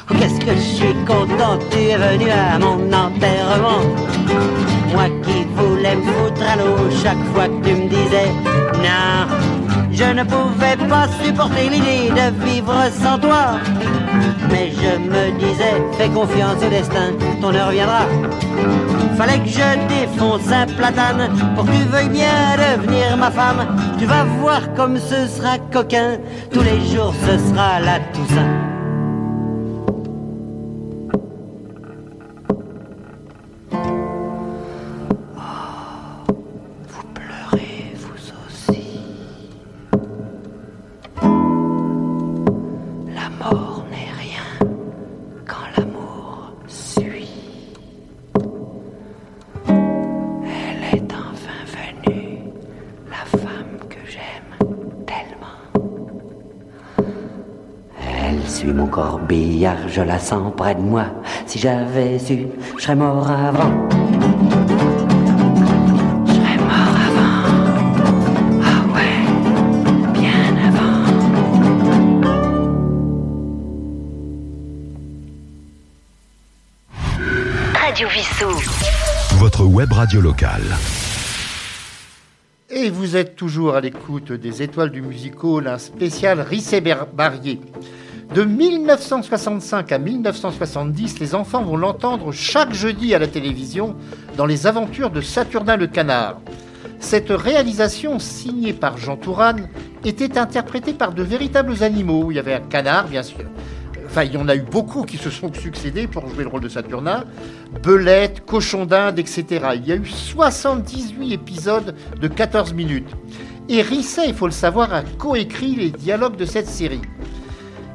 Qu'est-ce 0.08 0.40
que 0.46 0.54
je 0.54 0.60
suis 0.60 0.94
content, 1.06 1.58
tu 1.70 1.78
es 1.78 1.96
venu 1.96 2.30
à 2.30 2.58
mon 2.58 2.92
enterrement. 2.92 3.82
Moi 4.92 5.08
qui 5.24 5.44
voulais 5.56 5.96
me 5.96 6.02
foutre 6.02 6.42
à 6.48 6.56
l'eau 6.56 6.90
chaque 7.02 7.24
fois 7.34 7.48
que 7.48 7.68
tu 7.68 7.74
me 7.74 7.88
disais 7.88 8.30
non, 8.84 9.26
Je 9.92 10.04
ne 10.04 10.24
pouvais 10.24 10.76
pas 10.88 11.06
supporter 11.22 11.68
l'idée 11.68 12.10
de 12.10 12.44
vivre 12.44 12.74
sans 13.02 13.18
toi. 13.18 13.58
Mais 14.50 14.70
je 14.70 14.98
me 14.98 15.38
disais, 15.38 15.82
fais 15.98 16.08
confiance 16.08 16.62
au 16.66 16.70
destin, 16.70 17.12
ton 17.40 17.54
heure 17.54 17.70
viendra. 17.70 18.06
Fallait 19.16 19.40
que 19.40 19.48
je 19.48 19.88
défonce 19.88 20.50
un 20.50 20.66
platane 20.66 21.30
pour 21.54 21.66
que 21.66 21.72
tu 21.72 21.84
veuilles 21.84 22.08
bien 22.08 22.56
devenir 22.56 23.16
ma 23.18 23.30
femme. 23.30 23.66
Tu 23.98 24.06
vas 24.06 24.24
voir 24.40 24.72
comme 24.74 24.98
ce 24.98 25.26
sera 25.26 25.58
coquin, 25.70 26.18
tous 26.50 26.62
les 26.62 26.80
jours 26.90 27.14
ce 27.26 27.38
sera 27.38 27.80
la 27.80 28.00
Toussaint. 28.12 28.71
Je 59.88 60.02
la 60.02 60.18
sens 60.18 60.52
près 60.56 60.74
de 60.74 60.80
moi. 60.80 61.06
Si 61.46 61.58
j'avais 61.58 62.18
su, 62.18 62.46
je 62.76 62.82
serais 62.82 62.96
mort 62.96 63.30
avant. 63.30 63.88
Je 66.26 66.32
serais 66.32 66.58
mort 66.58 66.96
avant. 67.08 67.44
Ah 68.62 68.82
ouais, 68.94 69.16
bien 70.12 70.44
avant. 70.68 71.04
Radio 77.74 78.08
Vissou. 78.08 78.52
Votre 79.38 79.64
web 79.64 79.92
radio 79.92 80.20
locale. 80.20 80.76
Et 82.70 82.90
vous 82.90 83.16
êtes 83.16 83.36
toujours 83.36 83.74
à 83.74 83.80
l'écoute 83.80 84.32
des 84.32 84.62
étoiles 84.62 84.90
du 84.90 85.02
musical, 85.02 85.66
un 85.66 85.78
spécial 85.78 86.40
Rissé 86.40 86.80
Barrier. 86.80 87.60
De 88.34 88.44
1965 88.44 89.92
à 89.92 89.98
1970, 89.98 91.20
les 91.20 91.34
enfants 91.34 91.62
vont 91.62 91.76
l'entendre 91.76 92.32
chaque 92.32 92.72
jeudi 92.72 93.14
à 93.14 93.18
la 93.18 93.26
télévision 93.26 93.94
dans 94.38 94.46
les 94.46 94.66
aventures 94.66 95.10
de 95.10 95.20
Saturnin 95.20 95.76
le 95.76 95.86
Canard. 95.86 96.40
Cette 96.98 97.28
réalisation, 97.28 98.18
signée 98.18 98.72
par 98.72 98.96
Jean 98.96 99.16
Tourane, 99.18 99.68
était 100.06 100.38
interprétée 100.38 100.94
par 100.94 101.12
de 101.12 101.22
véritables 101.22 101.82
animaux. 101.82 102.30
Il 102.30 102.36
y 102.36 102.38
avait 102.38 102.54
un 102.54 102.60
canard, 102.60 103.06
bien 103.08 103.22
sûr. 103.22 103.44
Enfin, 104.06 104.22
il 104.22 104.32
y 104.32 104.38
en 104.38 104.48
a 104.48 104.56
eu 104.56 104.62
beaucoup 104.62 105.02
qui 105.02 105.18
se 105.18 105.28
sont 105.28 105.52
succédés 105.52 106.06
pour 106.06 106.26
jouer 106.26 106.44
le 106.44 106.48
rôle 106.48 106.62
de 106.62 106.70
Saturnin. 106.70 107.24
Belette, 107.82 108.46
cochon 108.46 108.86
d'Inde, 108.86 109.18
etc. 109.18 109.44
Il 109.74 109.86
y 109.86 109.92
a 109.92 109.96
eu 109.96 110.06
78 110.06 111.34
épisodes 111.34 111.94
de 112.18 112.28
14 112.28 112.72
minutes. 112.72 113.10
Et 113.68 113.82
Risset, 113.82 114.28
il 114.28 114.34
faut 114.34 114.46
le 114.46 114.52
savoir, 114.52 114.94
a 114.94 115.02
coécrit 115.02 115.76
les 115.76 115.90
dialogues 115.90 116.36
de 116.36 116.46
cette 116.46 116.68
série. 116.68 117.02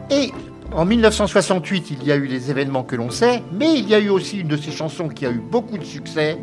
Et 0.09 0.31
en 0.73 0.85
1968, 0.85 1.91
il 1.91 2.07
y 2.07 2.11
a 2.11 2.15
eu 2.15 2.25
les 2.25 2.49
événements 2.49 2.83
que 2.83 2.95
l'on 2.95 3.09
sait, 3.09 3.43
mais 3.51 3.77
il 3.77 3.89
y 3.89 3.95
a 3.95 3.99
eu 3.99 4.09
aussi 4.09 4.39
une 4.39 4.47
de 4.47 4.57
ces 4.57 4.71
chansons 4.71 5.09
qui 5.09 5.25
a 5.25 5.29
eu 5.29 5.41
beaucoup 5.51 5.77
de 5.77 5.83
succès, 5.83 6.37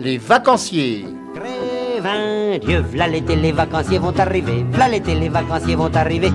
Les 0.00 0.18
Vacanciers. 0.18 1.06
Grévin, 1.34 2.58
Dieu, 2.58 2.80
v'là 2.80 3.06
l'été, 3.06 3.36
les 3.36 3.52
vacanciers 3.52 3.98
vont 3.98 4.18
arriver, 4.18 4.64
v'là 4.70 4.88
l'été, 4.88 5.14
les 5.14 5.28
vacanciers 5.28 5.76
vont 5.76 5.94
arriver. 5.94 6.32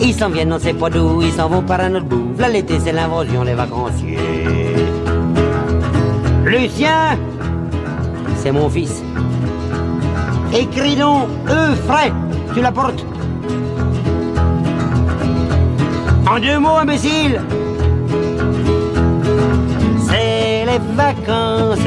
Ils 0.00 0.12
s'en 0.12 0.28
viennent, 0.28 0.52
on 0.52 0.58
sait 0.58 0.74
pas 0.74 0.90
d'où, 0.90 1.22
ils 1.22 1.32
s'en 1.32 1.48
vont 1.48 1.62
par 1.62 1.80
un 1.80 1.94
autre 1.94 2.06
bout. 2.06 2.34
V'là 2.34 2.48
l'été, 2.48 2.78
c'est 2.80 2.92
l'invasion 2.92 3.44
des 3.44 3.54
vacanciers. 3.54 4.18
Lucien, 6.44 7.18
c'est 8.36 8.52
mon 8.52 8.68
fils. 8.68 9.02
Écris 10.52 10.96
donc, 10.96 11.28
eux, 11.48 11.74
tu 12.54 12.60
la 12.60 12.70
portes 12.70 13.04
En 16.34 16.40
deux 16.40 16.58
mots, 16.58 16.78
imbécile 16.80 17.40
C'est 20.08 20.64
les 20.66 20.80
vacances, 20.96 21.86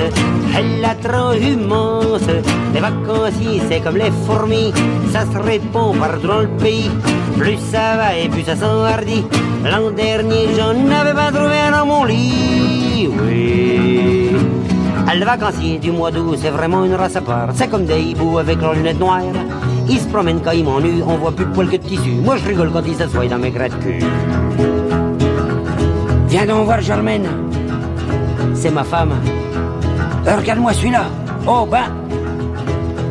elle 0.58 0.80
la 0.80 0.96
trop 0.96 1.34
immense. 1.34 2.30
Les 2.74 2.80
vacanciers, 2.80 3.62
c'est 3.68 3.82
comme 3.82 3.98
les 3.98 4.10
fourmis, 4.26 4.72
ça 5.12 5.26
se 5.26 5.38
répond 5.38 5.94
partout 6.00 6.28
dans 6.28 6.40
le 6.44 6.48
pays. 6.64 6.90
Plus 7.38 7.58
ça 7.58 7.98
va 7.98 8.16
et 8.16 8.30
plus 8.30 8.44
ça 8.44 8.56
s'enhardit. 8.56 9.26
L'an 9.66 9.92
dernier, 9.92 10.48
j'en 10.56 10.98
avais 10.98 11.14
pas 11.14 11.30
trouvé 11.30 11.58
un 11.68 11.72
dans 11.72 11.86
mon 11.86 12.06
lit. 12.06 13.10
Oui. 13.22 14.30
Le 15.14 15.26
vacancier 15.26 15.78
du 15.78 15.92
mois 15.92 16.12
d'août, 16.12 16.38
c'est 16.42 16.52
vraiment 16.52 16.86
une 16.86 16.96
race 16.96 17.18
à 17.18 17.22
part. 17.22 17.50
C'est 17.54 17.68
comme 17.70 17.84
des 17.84 18.00
hiboux 18.00 18.38
avec 18.38 18.62
leurs 18.62 18.76
lunettes 18.76 19.00
noires. 19.00 19.24
Ils 19.90 20.00
se 20.00 20.08
promènent 20.08 20.42
quand 20.42 20.52
ils 20.52 20.64
m'ennuient, 20.64 21.02
on 21.06 21.18
voit 21.18 21.32
plus 21.32 21.46
de 21.46 21.52
poils 21.52 21.70
que 21.70 21.78
de 21.78 21.84
tissu. 21.84 22.12
Moi 22.24 22.38
je 22.38 22.46
rigole 22.46 22.72
quand 22.72 22.84
ils 22.86 22.96
s'assoient 22.96 23.28
dans 23.28 23.38
mes 23.38 23.52
grattes 23.52 23.80
cul. 23.80 24.00
Viens 26.28 26.46
donc 26.46 26.66
voir 26.66 26.82
Germaine. 26.82 27.28
C'est 28.54 28.72
ma 28.72 28.84
femme. 28.84 29.14
Euh, 30.28 30.36
regarde-moi 30.36 30.74
celui-là. 30.74 31.06
Oh 31.48 31.66
ben, 31.70 31.86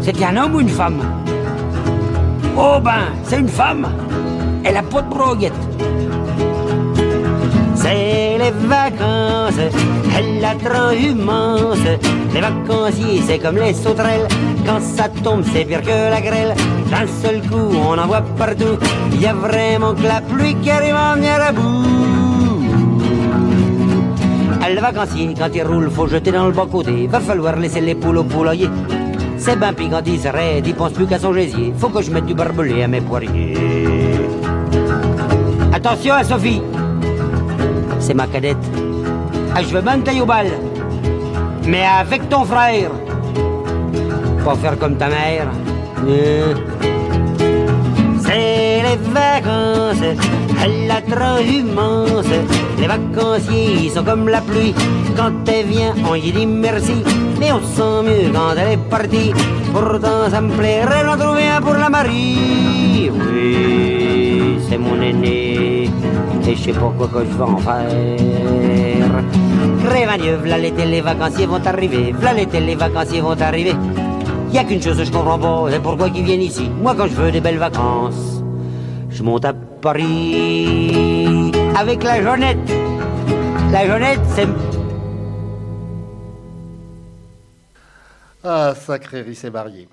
c'est 0.02 0.22
un 0.22 0.36
homme 0.36 0.54
ou 0.54 0.60
une 0.60 0.68
femme? 0.68 0.98
Oh 2.58 2.78
ben, 2.82 3.06
c'est 3.24 3.38
une 3.38 3.48
femme. 3.48 3.86
Elle 4.64 4.76
a 4.76 4.82
pas 4.82 5.02
de 5.02 5.08
broguette. 5.08 5.52
C'est 7.74 8.36
les 8.38 8.50
vacances, 8.66 9.60
elle 10.16 10.40
la 10.40 10.54
trop 10.54 10.92
immense. 10.92 11.86
Les 12.32 12.40
vacanciers, 12.40 13.22
c'est 13.26 13.38
comme 13.38 13.56
les 13.56 13.74
sauterelles. 13.74 14.28
Quand 14.66 14.80
ça 14.80 15.08
tombe, 15.22 15.44
c'est 15.52 15.64
pire 15.64 15.82
que 15.82 16.10
la 16.10 16.20
grêle. 16.20 16.54
D'un 16.90 17.06
seul 17.22 17.40
coup, 17.42 17.74
on 17.74 17.98
en 17.98 18.06
voit 18.06 18.22
partout. 18.36 18.78
Il 19.12 19.20
y 19.20 19.26
a 19.26 19.34
vraiment 19.34 19.94
que 19.94 20.02
la 20.02 20.20
pluie 20.20 20.56
qui 20.62 20.70
arrive 20.70 20.94
à 20.94 21.14
venir 21.14 21.40
à 21.40 21.52
bout. 21.52 21.86
Le 24.68 24.82
vacancier, 24.82 25.32
quand 25.38 25.48
il 25.54 25.62
roule, 25.62 25.90
faut 25.90 26.06
jeter 26.06 26.32
dans 26.32 26.46
le 26.46 26.52
bas 26.52 26.66
côté. 26.70 27.06
Va 27.06 27.20
falloir 27.20 27.56
laisser 27.56 27.80
les 27.80 27.94
poules 27.94 28.18
au 28.18 28.24
poulailler. 28.24 28.68
C'est 29.38 29.58
ben 29.58 29.72
pis 29.72 29.88
quand 29.88 30.02
il 30.06 30.18
s'arrête, 30.18 30.64
il 30.66 30.74
pense 30.74 30.92
plus 30.92 31.06
qu'à 31.06 31.18
son 31.18 31.32
gésier. 31.32 31.72
Faut 31.78 31.88
que 31.88 32.02
je 32.02 32.10
mette 32.10 32.26
du 32.26 32.34
barbelé 32.34 32.82
à 32.82 32.88
mes 32.88 33.00
poiriers. 33.00 33.54
Attention 35.72 36.14
à 36.14 36.24
Sophie, 36.24 36.60
c'est 38.00 38.12
ma 38.14 38.26
cadette. 38.26 38.85
Ah, 39.58 39.62
je 39.62 39.74
veux 39.74 39.82
tailler 40.04 40.20
au 40.20 40.26
bal, 40.26 40.48
mais 41.66 41.82
avec 41.82 42.28
ton 42.28 42.44
frère. 42.44 42.90
Pas 44.44 44.54
faire 44.54 44.78
comme 44.78 44.98
ta 44.98 45.08
mère. 45.08 45.48
C'est 48.20 48.82
les 48.82 48.98
vacances, 49.14 50.02
la 51.08 51.40
immense. 51.40 52.26
Les 52.78 52.86
vacanciers 52.86 53.88
sont 53.88 54.04
comme 54.04 54.28
la 54.28 54.42
pluie. 54.42 54.74
Quand 55.16 55.32
elle 55.48 55.64
vient, 55.64 55.94
on 56.06 56.16
y 56.16 56.30
dit 56.32 56.44
merci. 56.44 57.02
Mais 57.40 57.50
on 57.50 57.60
sent 57.60 58.02
mieux 58.04 58.30
quand 58.34 58.52
elle 58.58 58.72
est 58.72 58.90
partie. 58.90 59.32
Pourtant, 59.72 60.28
ça 60.30 60.42
me 60.42 60.52
plairait 60.52 61.02
d'en 61.02 61.16
trouver 61.16 61.48
un 61.48 61.62
pour 61.62 61.72
la 61.72 61.88
Marie. 61.88 63.10
Oui, 63.10 64.58
c'est 64.68 64.76
mon 64.76 65.00
aîné 65.00 65.84
et 66.46 66.54
je 66.54 66.62
sais 66.62 66.72
pas 66.72 66.92
quoi 66.98 67.08
que 67.08 67.20
je 67.20 67.36
vais 67.38 67.42
en 67.42 67.56
faire. 67.56 68.85
Dieu, 70.18 70.36
v'là 70.36 70.58
l'été, 70.58 70.84
les 70.86 71.00
vacanciers 71.00 71.46
vont 71.46 71.64
arriver, 71.64 72.12
v'là 72.12 72.32
l'été, 72.32 72.60
les 72.60 72.74
vacanciers 72.74 73.20
vont 73.20 73.40
arriver. 73.40 73.74
Y 74.52 74.58
a 74.58 74.64
qu'une 74.64 74.80
chose 74.80 75.02
je 75.02 75.10
comprends 75.10 75.38
pas, 75.38 75.70
c'est 75.70 75.82
pourquoi 75.82 76.08
ils 76.08 76.24
viennent 76.24 76.42
ici. 76.42 76.70
Moi, 76.80 76.94
quand 76.96 77.06
je 77.06 77.14
veux 77.14 77.30
des 77.30 77.40
belles 77.40 77.58
vacances, 77.58 78.42
je 79.10 79.22
monte 79.22 79.44
à 79.44 79.52
Paris 79.52 81.52
avec 81.76 82.02
la 82.02 82.22
jaunette. 82.22 82.72
La 83.72 83.86
jaunette, 83.86 84.20
c'est 84.34 84.46
Ah, 88.48 88.74
sacré 88.76 89.22
Risset 89.22 89.50
Barrier. 89.50 89.88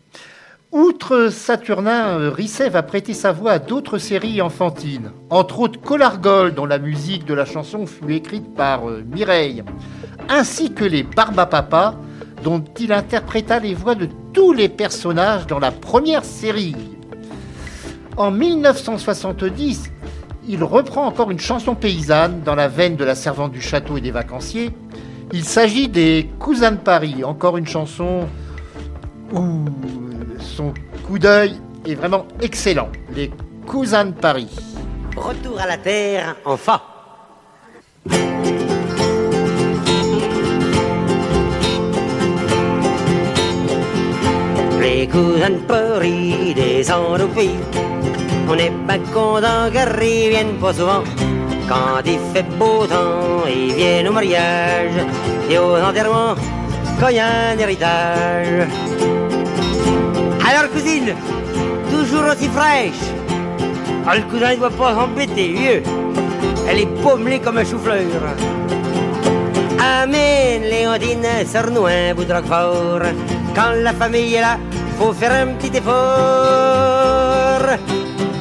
Outre 0.74 1.30
Saturnin, 1.30 2.20
euh, 2.20 2.32
Risset 2.32 2.68
va 2.68 2.82
prêter 2.82 3.14
sa 3.14 3.32
voix 3.32 3.52
à 3.52 3.60
d'autres 3.60 4.00
séries 4.00 4.42
enfantines, 4.42 5.12
entre 5.30 5.60
autres 5.60 5.80
Colargol, 5.80 6.56
dont 6.56 6.66
la 6.66 6.80
musique 6.80 7.26
de 7.26 7.36
la 7.36 7.46
chanson 7.46 7.86
fut 7.86 8.12
écrite 8.12 8.56
par 8.56 8.90
euh, 8.90 9.04
Mireille, 9.06 9.64
ainsi 10.30 10.74
que 10.74 10.84
les 10.84 11.04
Barbapapa, 11.04 11.94
dont 12.44 12.64
il 12.80 12.92
interpréta 12.92 13.60
les 13.60 13.76
voix 13.76 13.94
de 13.94 14.10
tous 14.34 14.52
les 14.52 14.68
personnages 14.68 15.46
dans 15.46 15.60
la 15.60 15.70
première 15.70 16.26
série. 16.26 16.76
En 18.18 18.32
1970, 18.32 19.92
il 20.48 20.64
reprend 20.64 21.06
encore 21.06 21.30
une 21.30 21.40
chanson 21.40 21.76
paysanne 21.76 22.42
dans 22.42 22.56
la 22.56 22.68
veine 22.68 22.96
de 22.96 23.06
la 23.06 23.14
servante 23.14 23.52
du 23.52 23.62
château 23.62 23.98
et 23.98 24.02
des 24.02 24.10
vacanciers. 24.10 24.72
Il 25.34 25.44
s'agit 25.44 25.88
des 25.88 26.32
Cousins 26.40 26.72
de 26.72 26.78
Paris, 26.78 27.24
encore 27.24 27.58
une 27.58 27.68
chanson 27.68 28.28
où 29.32 29.66
son 30.44 30.74
coup 31.08 31.18
d'œil 31.18 31.60
est 31.86 31.96
vraiment 31.96 32.26
excellent. 32.42 32.90
Les 33.16 33.32
cousins 33.66 34.06
de 34.06 34.12
Paris. 34.12 34.50
Retour 35.16 35.60
à 35.60 35.68
la 35.68 35.78
terre, 35.78 36.36
enfin. 36.46 36.82
Les 44.80 45.08
cousins 45.08 45.50
de 45.50 45.66
Paris 45.68 46.54
descendent 46.56 47.22
au 47.22 47.28
pays. 47.28 47.60
On 48.48 48.56
n'est 48.56 48.72
pas 48.88 49.00
content 49.14 49.72
car 49.72 50.04
ils 50.04 50.30
viennent 50.30 50.58
pas 50.60 50.74
souvent. 50.74 51.04
Quand 51.68 52.02
il 52.06 52.20
fait 52.34 52.44
beau 52.58 52.86
temps, 52.86 53.48
ils 53.48 53.74
viennent 53.74 54.08
au 54.10 54.12
mariage 54.12 54.98
et 55.50 55.58
aux 55.58 55.78
enterrements 55.78 56.36
quand 57.00 57.08
il 57.08 57.16
y 57.16 57.20
a 57.20 57.52
un 57.52 57.58
héritage. 57.58 58.68
Alors 60.56 60.70
cousine, 60.70 61.16
toujours 61.90 62.26
aussi 62.32 62.48
fraîche. 62.48 63.04
Ah, 64.06 64.16
le 64.16 64.22
cousin 64.24 64.52
ne 64.52 64.58
doit 64.58 64.70
pas 64.70 64.94
s'embêter, 64.94 65.48
vieux. 65.48 65.84
Elle 66.70 66.82
est 66.82 67.02
pommelée 67.02 67.40
comme 67.40 67.58
un 67.58 67.66
chou-fleur. 67.66 68.22
Amen, 69.80 70.62
Léondine, 70.62 71.26
bout 72.16 72.26
de 72.26 72.34
roquefort. 72.34 73.02
Quand 73.56 73.72
la 73.82 73.94
famille 73.94 74.36
est 74.36 74.42
là, 74.42 74.60
faut 75.00 75.12
faire 75.12 75.32
un 75.32 75.48
petit 75.56 75.76
effort. 75.76 75.94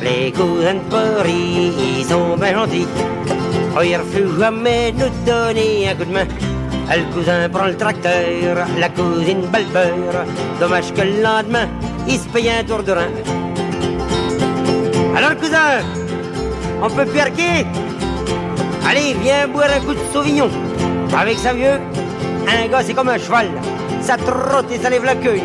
Les 0.03 0.33
cousins 0.33 0.75
de 0.75 0.91
Paris, 0.91 1.73
ils 1.99 2.05
sont 2.05 2.37
bien 2.37 2.53
gentils. 2.53 2.89
Oh, 3.75 3.81
ils 3.83 3.97
refusent 3.97 4.39
jamais 4.39 4.93
nous 4.93 5.09
donner 5.25 5.89
un 5.89 5.95
coup 5.95 6.05
de 6.05 6.13
main. 6.13 6.27
Le 6.91 7.15
cousin 7.15 7.49
prend 7.49 7.69
le 7.69 7.77
tracteur, 7.77 8.67
la 8.79 8.91
cousine 8.91 9.47
bat 9.51 9.61
Dommage 10.61 10.93
que 10.93 11.01
le 11.01 11.23
lendemain, 11.23 11.69
il 12.09 12.19
se 12.19 12.29
paye 12.29 12.51
un 12.51 12.65
tour 12.65 12.83
de 12.83 12.93
rein. 12.93 13.11
Alors 15.17 15.37
cousin, 15.37 15.83
on 16.83 16.89
peut 16.89 17.07
perquer 17.07 17.67
Allez, 18.89 19.15
viens 19.23 19.49
boire 19.49 19.71
un 19.77 19.81
coup 19.81 19.95
de 19.95 20.01
sauvignon. 20.13 20.51
Avec 21.17 21.39
sa 21.39 21.53
vieux, 21.53 21.81
un 22.49 22.69
gars 22.69 22.83
c'est 22.83 22.95
comme 22.95 23.09
un 23.09 23.19
cheval. 23.19 23.49
Ça 24.01 24.17
trotte 24.17 24.71
et 24.73 24.79
ça 24.79 24.91
lève 24.91 25.05
la 25.05 25.15
queue. 25.15 25.41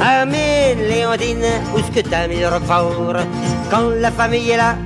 Ah 0.00 0.24
mais 0.24 0.76
où 1.74 1.78
est-ce 1.78 1.90
que 1.90 2.00
t'as 2.08 2.26
mis 2.28 2.40
le 2.40 2.48
roquefort? 2.48 3.16
Quand 3.70 3.90
la 3.96 4.10
famille 4.10 4.50
est 4.50 4.56
là, 4.56 4.76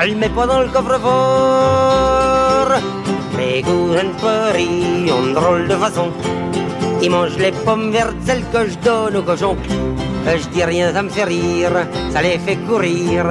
elle 0.00 0.16
met 0.16 0.28
pas 0.28 0.46
dans 0.46 0.60
le 0.60 0.68
coffre-fort. 0.68 2.24
Cousins 3.62 4.04
de 4.04 4.20
Paris 4.20 5.12
ont 5.12 5.32
drôle 5.32 5.68
de 5.68 5.76
façon. 5.76 6.10
Ils 7.04 7.10
mangent 7.10 7.36
les 7.36 7.52
pommes 7.52 7.90
vertes, 7.90 8.16
celles 8.24 8.44
que 8.50 8.66
je 8.66 8.78
donne 8.78 9.14
aux 9.18 9.22
cochons. 9.22 9.58
Je 10.26 10.48
dis 10.48 10.64
rien, 10.64 10.90
ça 10.90 11.02
me 11.02 11.10
fait 11.10 11.24
rire, 11.24 11.86
ça 12.10 12.22
les 12.22 12.38
fait 12.38 12.56
courir. 12.56 13.26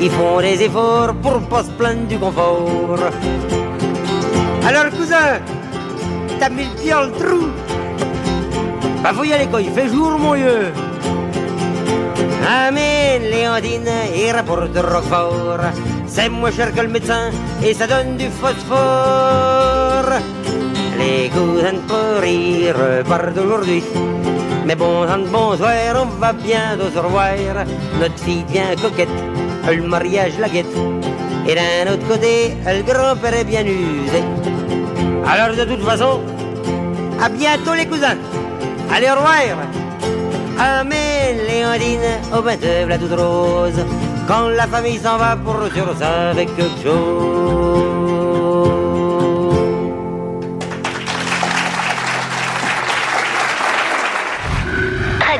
Ils 0.00 0.10
font 0.12 0.40
des 0.40 0.62
efforts 0.62 1.12
pour 1.20 1.40
pas 1.48 1.64
se 1.64 1.70
plaindre 1.70 2.06
du 2.06 2.18
confort. 2.20 3.00
Alors 4.64 4.90
cousin, 4.90 5.40
t'as 6.38 6.50
mis 6.50 6.66
le 6.66 6.80
pied 6.80 6.92
dans 6.92 7.02
le 7.02 7.10
trou 7.20 7.48
Bah 9.02 9.12
faut 9.12 9.24
y 9.24 9.32
aller 9.32 9.48
quand 9.50 9.58
il 9.58 9.72
fait 9.72 9.88
jour 9.88 10.16
mon 10.20 10.34
vieux 10.34 10.70
Amen, 12.48 13.22
Léondine, 13.22 13.90
il 14.14 14.30
rapporte 14.30 14.72
de 14.72 14.78
Roquefort. 14.78 15.66
C'est 16.06 16.28
moins 16.28 16.52
cher 16.52 16.72
que 16.72 16.80
le 16.80 16.88
médecin 16.88 17.32
et 17.60 17.74
ça 17.74 17.88
donne 17.88 18.16
du 18.16 18.28
phosphore. 18.28 20.12
Les 21.06 21.28
cousins 21.28 21.74
de 21.74 21.84
Paris 21.86 22.72
repartent 22.72 23.38
aujourd'hui. 23.38 23.82
Mais 24.66 24.74
bon, 24.74 25.06
bonsoir, 25.30 25.94
on 26.02 26.06
va 26.18 26.32
bientôt 26.32 26.90
se 26.92 26.98
revoir. 26.98 27.64
Notre 28.00 28.18
fille 28.18 28.44
bien 28.50 28.74
coquette, 28.82 29.16
le 29.68 29.86
mariage 29.86 30.32
la 30.40 30.48
guette. 30.48 30.76
Et 31.46 31.54
d'un 31.54 31.92
autre 31.92 32.06
côté, 32.08 32.56
le 32.66 32.82
grand-père 32.82 33.34
est 33.34 33.44
bien 33.44 33.64
usé. 33.64 34.20
Alors 35.24 35.54
de 35.56 35.64
toute 35.70 35.84
façon, 35.84 36.20
à 37.22 37.28
bientôt 37.28 37.74
les 37.74 37.86
cousins. 37.86 38.18
Allez, 38.92 39.10
au 39.10 39.14
revoir. 39.14 39.58
Amen, 40.58 41.36
Léondine, 41.48 42.14
au 42.36 42.42
bain 42.42 42.56
de 42.56 42.88
la 42.88 42.98
toute 42.98 43.12
rose. 43.12 43.80
Quand 44.26 44.48
la 44.48 44.66
famille 44.66 44.98
s'en 44.98 45.18
va 45.18 45.36
pour 45.36 45.60
sur 45.72 45.96
ça 46.00 46.30
avec 46.30 46.48
quelque 46.56 46.82
chose. 46.82 47.95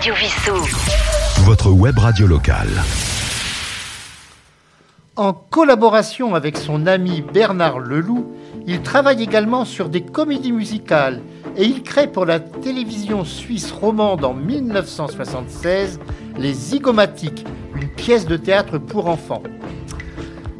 Radio 0.06 0.14
Vissou. 0.14 0.78
Votre 1.46 1.70
web 1.72 1.98
radio 1.98 2.28
locale. 2.28 2.68
En 5.16 5.32
collaboration 5.32 6.36
avec 6.36 6.58
son 6.58 6.86
ami 6.86 7.22
Bernard 7.22 7.80
Leloup, 7.80 8.32
il 8.68 8.82
travaille 8.82 9.20
également 9.20 9.64
sur 9.64 9.88
des 9.88 10.02
comédies 10.02 10.52
musicales 10.52 11.22
et 11.56 11.64
il 11.64 11.82
crée 11.82 12.06
pour 12.06 12.24
la 12.24 12.38
télévision 12.38 13.24
suisse 13.24 13.72
romande 13.72 14.24
en 14.24 14.32
1976 14.32 15.98
Les 16.38 16.54
Zygomatiques, 16.54 17.44
une 17.74 17.88
pièce 17.88 18.26
de 18.26 18.36
théâtre 18.36 18.78
pour 18.78 19.08
enfants. 19.08 19.42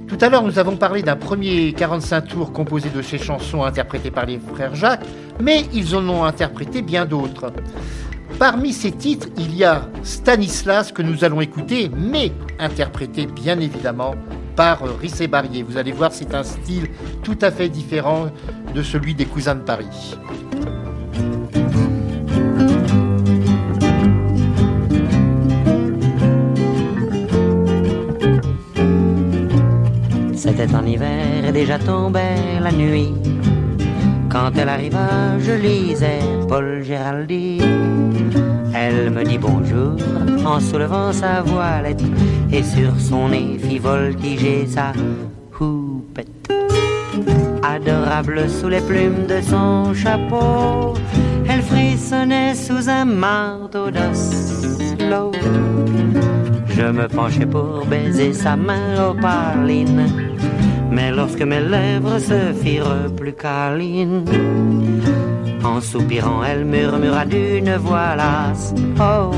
Tout 0.09 0.19
à 0.21 0.29
l'heure, 0.29 0.45
nous 0.45 0.59
avons 0.59 0.77
parlé 0.77 1.03
d'un 1.03 1.16
premier 1.16 1.73
45 1.73 2.21
tours 2.29 2.53
composé 2.53 2.90
de 2.90 3.03
ces 3.03 3.19
chansons 3.19 3.64
interprétées 3.64 4.12
par 4.12 4.25
les 4.25 4.38
frères 4.38 4.75
Jacques, 4.75 5.05
mais 5.40 5.64
ils 5.73 5.97
en 5.97 6.09
ont 6.09 6.25
interprété 6.25 6.81
bien 6.81 7.07
d'autres. 7.07 7.53
Parmi 8.38 8.73
ces 8.73 8.92
titres, 8.92 9.29
il 9.37 9.57
y 9.57 9.64
a 9.64 9.88
Stanislas 10.05 10.92
que 10.92 11.03
nous 11.03 11.25
allons 11.25 11.40
écouter, 11.40 11.90
mais 11.95 12.31
interprété 12.59 13.27
bien 13.27 13.59
évidemment 13.59 14.14
par 14.55 14.83
Rissé 14.99 15.27
Barrier. 15.27 15.64
Vous 15.64 15.77
allez 15.77 15.92
voir, 15.92 16.12
c'est 16.12 16.35
un 16.35 16.45
style 16.45 16.88
tout 17.23 17.38
à 17.42 17.51
fait 17.51 17.69
différent 17.69 18.29
de 18.75 18.83
celui 18.83 19.14
des 19.14 19.27
Cousins 19.27 19.57
de 19.57 19.61
Paris. 19.61 20.16
C'était 30.37 30.75
en 30.75 30.85
hiver 30.85 31.46
et 31.49 31.53
déjà 31.53 31.79
tombait 31.79 32.61
la 32.61 32.70
nuit. 32.70 33.14
Quand 34.29 34.51
elle 34.57 34.68
arriva, 34.68 35.38
je 35.38 35.53
lisais 35.53 36.20
Paul 36.46 36.83
Géraldi. 36.83 37.59
Elle 38.75 39.11
me 39.11 39.25
dit 39.25 39.38
bonjour 39.38 39.96
en 40.44 40.61
soulevant 40.61 41.11
sa 41.12 41.40
voilette 41.40 42.03
et 42.53 42.62
sur 42.62 43.01
son 43.01 43.31
nez 43.31 43.59
fit 43.59 43.79
voltiger 43.79 44.66
sa 44.66 44.92
houppette. 45.59 46.53
Adorable 47.62 48.49
sous 48.51 48.68
les 48.68 48.83
plumes 48.83 49.27
de 49.27 49.40
son 49.40 49.94
chapeau, 49.94 50.94
elle 51.49 51.62
frissonnait 51.62 52.55
sous 52.55 52.90
un 52.90 53.07
marteau 53.07 53.90
d'oslo. 53.90 55.33
Je 56.76 56.82
me 56.82 57.08
penchais 57.08 57.46
pour 57.46 57.86
baiser 57.86 58.34
sa 58.34 58.54
main 58.54 59.08
opaline, 59.08 60.06
mais 60.90 61.10
lorsque 61.10 61.40
mes 61.40 61.60
lèvres 61.60 62.18
se 62.18 62.52
firent 62.52 63.10
plus 63.16 63.32
câlines, 63.32 64.26
en 65.64 65.80
soupirant, 65.80 66.44
elle 66.44 66.66
murmura 66.66 67.24
d'une 67.24 67.76
voix 67.76 68.14
lasse 68.14 68.74
Oh, 69.00 69.30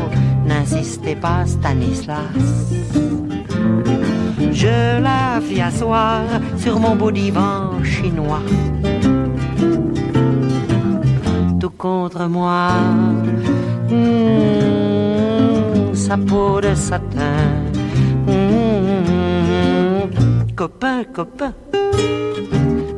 n'insistez 0.47 1.15
pas, 1.15 1.47
Stanislas. 1.47 2.75
Je 4.51 5.01
la 5.01 5.41
fis 5.41 5.61
asseoir 5.61 6.23
sur 6.57 6.81
mon 6.81 6.97
beau 6.97 7.13
divan 7.13 7.85
chinois. 7.85 8.43
Tout 11.61 11.71
contre 11.71 12.27
moi, 12.27 12.71
mmh, 13.91 14.48
sa 16.09 16.17
peau 16.17 16.59
de 16.59 16.75
satin. 16.75 17.37
Mmh, 18.27 20.09
copain, 20.57 21.05
copain. 21.05 21.53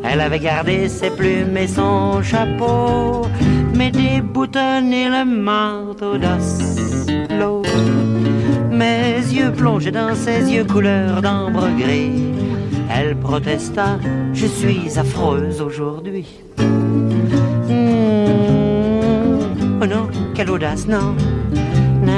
Elle 0.04 0.20
avait 0.20 0.38
gardé 0.38 0.88
ses 0.88 1.10
plumes 1.10 1.56
et 1.56 1.66
son 1.66 2.22
chapeau, 2.22 3.26
mais 3.74 3.90
déboutonné 3.90 5.08
le 5.08 5.24
manteau 5.24 6.16
d'Oslo. 6.18 7.62
Mes 8.70 9.16
yeux 9.36 9.50
plongeaient 9.50 9.90
dans 9.90 10.14
ses 10.14 10.48
yeux 10.52 10.64
couleur 10.64 11.20
d'ambre 11.20 11.66
gris. 11.76 12.22
Elle 12.96 13.16
protesta, 13.16 13.98
je 14.32 14.46
suis 14.46 14.96
affreuse 14.96 15.60
aujourd'hui. 15.60 16.28
Hmm. 17.68 17.80
Oh 19.82 19.86
non, 19.86 20.08
quelle 20.34 20.50
audace, 20.50 20.86
non. 20.86 21.16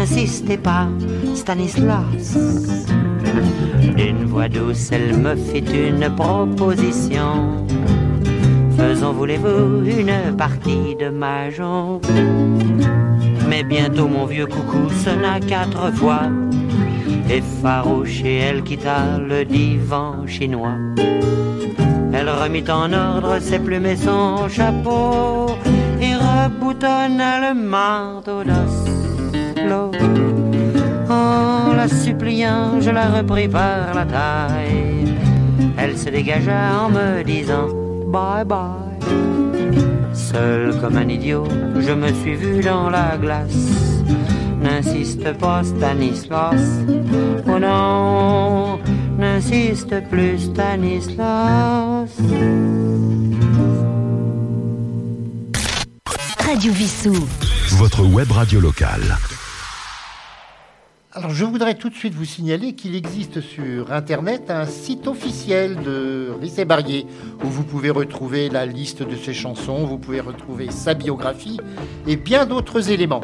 N'insistez 0.03 0.57
pas, 0.57 0.89
Stanislas. 1.33 2.37
D'une 3.97 4.25
voix 4.25 4.49
douce, 4.49 4.91
elle 4.91 5.17
me 5.17 5.37
fit 5.37 5.65
une 5.73 6.13
proposition. 6.17 7.65
Faisons, 8.77 9.13
voulez-vous, 9.13 9.85
une 9.85 10.37
partie 10.37 10.97
de 10.99 11.09
ma 11.09 11.51
jambe 11.51 12.05
Mais 13.49 13.63
bientôt 13.63 14.09
mon 14.09 14.27
vieux 14.27 14.47
coucou 14.47 14.91
sonna 15.05 15.39
quatre 15.39 15.95
fois. 15.95 16.23
Effarouchée, 17.31 18.39
elle 18.39 18.65
quitta 18.65 19.19
le 19.19 19.45
divan 19.45 20.27
chinois. 20.27 20.79
Elle 22.13 22.29
remit 22.29 22.69
en 22.69 22.93
ordre 22.93 23.39
ses 23.41 23.61
plumes 23.61 23.87
et 23.87 23.97
son 23.97 24.49
chapeau 24.49 25.47
et 26.01 26.17
reboutonna 26.17 27.53
le 27.53 27.55
manteau 27.55 28.43
En 31.09 31.73
la 31.75 31.89
suppliant, 31.89 32.81
je 32.81 32.91
la 32.91 33.09
repris 33.09 33.49
par 33.49 33.95
la 33.95 34.05
taille. 34.05 35.15
Elle 35.77 35.97
se 35.97 36.11
dégagea 36.11 36.81
en 36.85 36.89
me 36.91 37.23
disant 37.23 37.69
bye 38.07 38.45
bye. 38.45 38.93
Seul 40.13 40.75
comme 40.81 40.97
un 40.97 41.09
idiot, 41.09 41.47
je 41.79 41.93
me 41.93 42.13
suis 42.13 42.35
vu 42.35 42.63
dans 42.63 42.91
la 42.91 43.17
glace. 43.17 43.71
N'insiste 44.63 45.33
pas 45.39 45.65
Stanislas, 45.65 46.63
oh 47.49 47.59
non, 47.59 48.79
n'insiste 49.19 50.09
plus 50.09 50.39
Stanislas. 50.39 52.11
Radio 56.39 56.73
Vissou. 56.73 57.15
Votre 57.79 58.05
web 58.05 58.31
radio 58.31 58.61
locale. 58.61 59.17
Alors 61.15 61.35
je 61.35 61.45
voudrais 61.45 61.75
tout 61.75 61.91
de 61.91 61.95
suite 61.95 62.15
vous 62.15 62.25
signaler 62.25 62.73
qu'il 62.73 62.95
existe 62.95 63.43
sur 63.43 63.93
Internet 63.93 64.51
un 64.51 64.65
site 64.65 65.07
officiel 65.07 65.77
de 65.83 66.33
Risset 66.41 66.65
Barrier 66.65 67.07
où 67.45 67.49
vous 67.49 67.65
pouvez 67.65 67.91
retrouver 67.91 68.49
la 68.49 68.65
liste 68.65 69.03
de 69.03 69.15
ses 69.15 69.35
chansons, 69.35 69.85
vous 69.85 69.99
pouvez 69.99 70.21
retrouver 70.21 70.71
sa 70.71 70.95
biographie 70.95 71.61
et 72.07 72.17
bien 72.17 72.47
d'autres 72.47 72.89
éléments. 72.91 73.21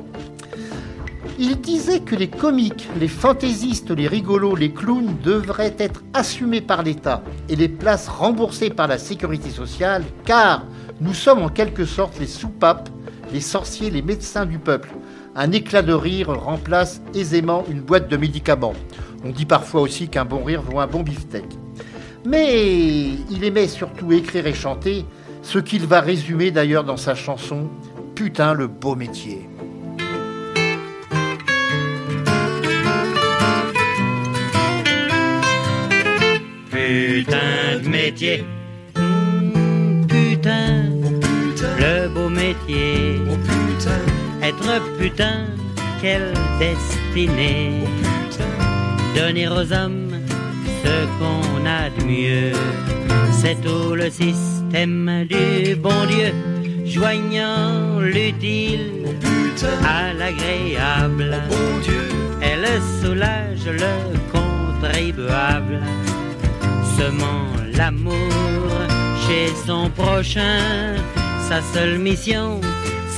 Il 1.39 1.63
disait 1.63 2.01
que 2.01 2.15
les 2.15 2.29
comiques, 2.29 2.87
les 3.01 3.09
fantaisistes, 3.09 3.91
les 3.91 4.07
rigolos, 4.07 4.55
les 4.55 4.75
clowns 4.75 5.17
devraient 5.25 5.77
être 5.79 6.03
assumés 6.13 6.61
par 6.61 6.83
l'État 6.83 7.23
et 7.49 7.57
les 7.57 7.71
places 7.71 8.09
remboursées 8.09 8.69
par 8.69 8.87
la 8.87 8.99
sécurité 8.99 9.49
sociale 9.49 10.05
car 10.27 10.67
nous 11.01 11.15
sommes 11.15 11.43
en 11.43 11.49
quelque 11.49 11.87
sorte 11.87 12.21
les 12.21 12.27
soupapes, 12.27 12.91
les 13.33 13.41
sorciers, 13.41 13.89
les 13.89 14.03
médecins 14.03 14.45
du 14.45 14.59
peuple 14.59 14.91
un 15.39 15.53
éclat 15.53 15.83
de 15.83 15.93
rire 15.93 16.31
remplace 16.31 17.01
aisément 17.15 17.65
une 17.71 17.81
boîte 17.81 18.09
de 18.09 18.17
médicaments. 18.17 18.75
On 19.25 19.31
dit 19.31 19.47
parfois 19.47 19.83
aussi 19.83 20.09
qu'un 20.09 20.25
bon 20.25 20.43
rire 20.43 20.63
vaut 20.63 20.81
un 20.81 20.89
bon 20.89 21.05
beefsteak. 21.05 21.45
Mais 22.27 23.05
il 23.31 23.45
aimait 23.45 23.69
surtout 23.69 24.11
écrire 24.13 24.49
et 24.49 24.53
chanter, 24.53 25.07
ce 25.43 25.61
qu'il 25.61 25.87
va 25.87 26.01
résumer 26.01 26.51
d'ailleurs 26.51 26.83
dans 26.83 26.97
sa 26.97 27.15
chanson 27.15 27.71
Putain 28.17 28.53
le 28.53 28.67
beau 28.67 28.97
métier. 28.97 29.49
Putain 36.69 37.79
de 37.81 37.89
métier, 37.89 38.45
putain, 40.09 40.85
le 41.79 42.09
beau 42.09 42.29
métier. 42.29 43.21
Putain, 44.99 45.47
quelle 46.01 46.33
destinée. 46.59 47.85
Donner 49.17 49.49
aux 49.49 49.73
hommes 49.73 50.13
ce 50.85 51.07
qu'on 51.19 51.67
a 51.67 51.91
de 51.91 52.05
mieux. 52.05 52.53
C'est 53.33 53.61
tout 53.61 53.95
le 53.95 54.11
système 54.11 55.27
du 55.29 55.75
bon 55.77 56.05
Dieu, 56.09 56.33
joignant 56.85 58.01
l'utile 58.01 59.07
à 59.87 60.13
l'agréable. 60.13 61.43
Elle 62.41 62.67
soulage 63.01 63.67
le 63.67 63.95
contribuable, 64.33 65.81
semant 66.97 67.47
l'amour 67.75 68.33
chez 69.27 69.49
son 69.67 69.91
prochain. 69.91 70.97
Sa 71.49 71.63
seule 71.63 71.99
mission, 71.99 72.61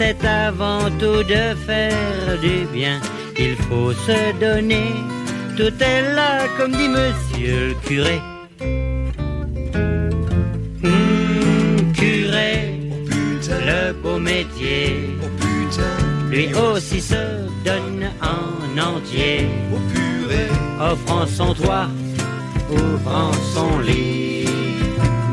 c'est 0.00 0.24
avant 0.24 0.84
tout 0.98 1.22
de 1.34 1.42
faire 1.66 2.38
du 2.40 2.64
bien. 2.72 2.98
Il 3.38 3.54
faut 3.66 3.92
se 3.92 4.20
donner, 4.44 4.88
tout 5.58 5.76
est 5.92 6.02
là, 6.14 6.30
comme 6.56 6.72
dit 6.72 6.88
monsieur 6.88 7.68
le 7.68 7.74
curé. 7.86 8.18
Mmh, 10.82 11.92
curé, 11.92 12.50
le 13.70 13.92
beau 14.02 14.18
métier, 14.18 14.84
lui 16.30 16.46
aussi 16.54 17.00
se 17.12 17.22
donne 17.68 18.04
en 18.36 18.46
entier, 18.90 19.50
offrant 20.80 21.26
son 21.26 21.52
toit, 21.52 21.88
ouvrant 22.70 23.34
son 23.54 23.80
lit, 23.80 24.46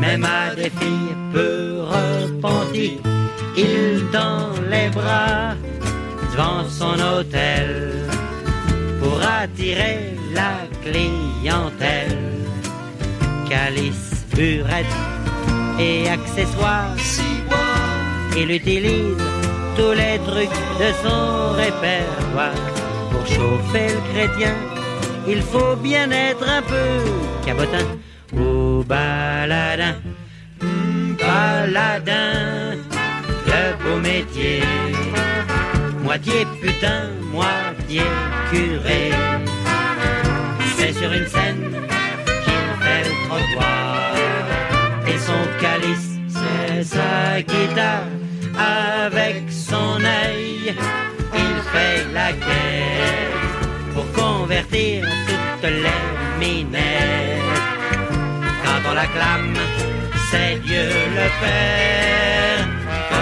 même 0.01 0.25
à 0.25 0.53
des 0.55 0.71
filles 0.79 1.15
peu 1.31 1.83
repenties 1.93 2.99
il 3.57 4.05
tend 4.11 4.51
les 4.69 4.89
bras 4.89 5.55
devant 6.31 6.63
son 6.69 6.95
hôtel 6.99 7.91
pour 9.01 9.19
attirer 9.21 10.15
la 10.33 10.53
clientèle. 10.83 12.17
Calice, 13.49 14.25
burette 14.35 14.85
et 15.79 16.07
accessoires, 16.09 16.95
il 18.37 18.51
utilise 18.51 19.17
tous 19.75 19.93
les 19.93 20.19
trucs 20.29 20.59
de 20.81 20.89
son 21.03 21.53
répertoire 21.53 22.61
pour 23.11 23.25
chauffer 23.25 23.87
le 23.95 24.01
chrétien. 24.13 24.53
Il 25.27 25.41
faut 25.41 25.75
bien 25.75 26.11
être 26.11 26.47
un 26.47 26.61
peu 26.61 26.87
cabotin 27.45 27.85
ou 28.33 28.83
baladin, 28.83 29.95
baladin 31.19 32.57
le 32.75 32.86
métier. 33.99 34.61
Moitié 36.03 36.45
putain, 36.61 37.09
moitié 37.31 38.03
curé. 38.49 39.11
C'est 40.77 40.93
sur 40.93 41.11
une 41.11 41.27
scène 41.27 41.71
qu'il 42.43 42.67
fait 42.83 43.03
le 43.07 43.13
trottoir. 43.27 44.13
Et 45.07 45.17
son 45.17 45.43
calice, 45.61 46.11
c'est 46.29 46.83
sa 46.83 47.41
guitare. 47.41 48.07
Avec 48.57 49.43
son 49.51 49.99
œil, 50.23 50.75
il 51.33 51.55
fait 51.71 52.05
la 52.13 52.31
guerre 52.31 53.37
pour 53.93 54.11
convertir 54.13 55.05
toutes 55.27 55.69
les 55.69 56.03
minettes. 56.39 57.61
Quand 58.63 58.91
on 58.91 58.93
l'acclame, 58.93 59.53
c'est 60.31 60.55
Dieu 60.63 60.89
le 61.15 61.27
Père 61.41 62.76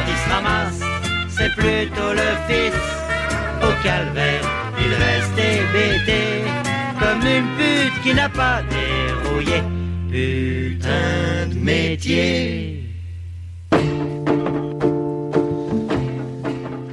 il 0.08 0.18
se 0.18 0.30
ramasse, 0.30 0.82
c'est 1.30 1.52
plutôt 1.54 2.12
le 2.14 2.30
fils. 2.48 2.76
Au 3.62 3.84
calvaire, 3.84 4.42
il 4.80 4.94
reste 4.94 5.38
hébété, 5.38 6.44
comme 7.00 7.22
une 7.22 7.48
pute 7.58 8.02
qui 8.04 8.14
n'a 8.14 8.30
pas 8.30 8.62
dérouillé. 8.70 9.64
Putain 10.10 11.48
de 11.50 11.60
métier. 11.60 12.84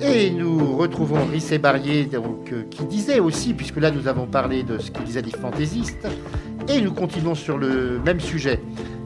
Et 0.03 0.31
nous 0.31 0.77
retrouvons 0.77 1.25
Risset 1.27 1.59
Barrier 1.59 2.05
donc, 2.05 2.53
euh, 2.53 2.65
qui 2.71 2.85
disait 2.85 3.21
aussi, 3.21 3.55
puisque 3.55 3.79
là 3.79 3.91
nous 3.91 4.09
avons 4.09 4.27
parlé 4.27 4.63
de 4.63 4.79
ce 4.79 4.91
qu'il 4.91 5.05
disait 5.05 5.23
des 5.23 5.31
fantaisistes, 5.31 6.07
et 6.69 6.81
nous 6.81 6.93
continuons 6.93 7.35
sur 7.35 7.59
le 7.59 8.01
même 8.05 8.21
sujet. 8.21 8.61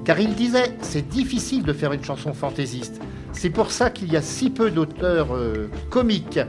Car 0.04 0.20
il 0.20 0.34
disait, 0.34 0.76
c'est 0.80 1.08
difficile 1.08 1.64
de 1.64 1.72
faire 1.72 1.92
une 1.92 2.04
chanson 2.04 2.32
fantaisiste. 2.32 3.00
C'est 3.36 3.50
pour 3.50 3.70
ça 3.70 3.90
qu'il 3.90 4.10
y 4.10 4.16
a 4.16 4.22
si 4.22 4.48
peu 4.48 4.70
d'auteurs 4.70 5.36
euh, 5.36 5.70
comiques. 5.90 6.40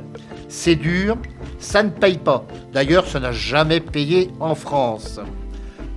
C'est 0.47 0.77
dur, 0.77 1.17
ça 1.59 1.83
ne 1.83 1.89
paye 1.89 2.17
pas. 2.17 2.45
D'ailleurs, 2.71 3.05
ça 3.05 3.19
n'a 3.19 3.33
jamais 3.33 3.81
payé 3.81 4.31
en 4.39 4.55
France. 4.55 5.19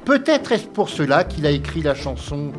Peut-être 0.05 0.51
est-ce 0.51 0.67
pour 0.67 0.89
cela 0.89 1.23
qu'il 1.23 1.47
a 1.47 1.53
écrit 1.53 1.81
la 1.81 1.95
chanson 1.95 2.51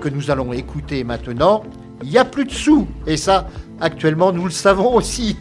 que 0.00 0.08
nous 0.08 0.30
allons 0.30 0.52
écouter 0.52 1.02
maintenant. 1.02 1.64
Il 2.04 2.10
n'y 2.10 2.18
a 2.18 2.24
plus 2.24 2.44
de 2.44 2.52
sous. 2.52 2.86
Et 3.08 3.16
ça, 3.16 3.48
actuellement, 3.80 4.32
nous 4.32 4.44
le 4.44 4.50
savons 4.52 4.94
aussi. 4.94 5.36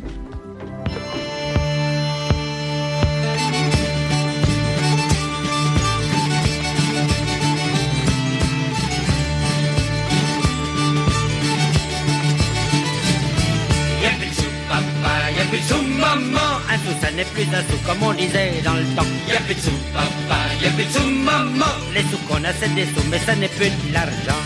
Un 17.49 17.62
sou 17.62 17.77
comme 17.86 18.04
on 18.04 18.13
disait 18.13 18.62
dans 18.63 18.73
le 18.73 18.84
temps. 18.95 19.06
Y'a 19.27 19.39
plus 19.41 19.56
de 19.56 19.62
sous, 19.62 19.80
papa, 19.93 20.39
y'a 20.62 20.69
plus 20.71 20.86
de 20.86 20.91
sous, 20.91 21.10
maman. 21.10 21.73
Les 21.93 22.01
sous 22.01 22.17
qu'on 22.27 22.43
a, 22.43 22.54
c'est 22.54 22.73
des 22.75 22.86
sous, 22.86 23.04
mais 23.10 23.19
ça 23.19 23.36
n'est 23.36 23.47
plus 23.47 23.69
de 23.69 23.93
l'argent. 23.93 24.41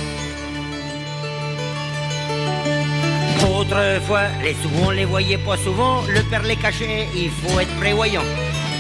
Autrefois, 3.58 4.27
les 4.43 4.53
sous 4.53 4.69
on 4.84 4.91
les 4.91 5.05
voyait 5.05 5.38
pas 5.38 5.58
souvent, 5.58 6.03
le 6.08 6.21
père 6.23 6.43
les 6.43 6.55
cachait, 6.55 7.08
il 7.15 7.29
faut 7.29 7.60
être 7.60 7.75
prévoyant. 7.79 8.23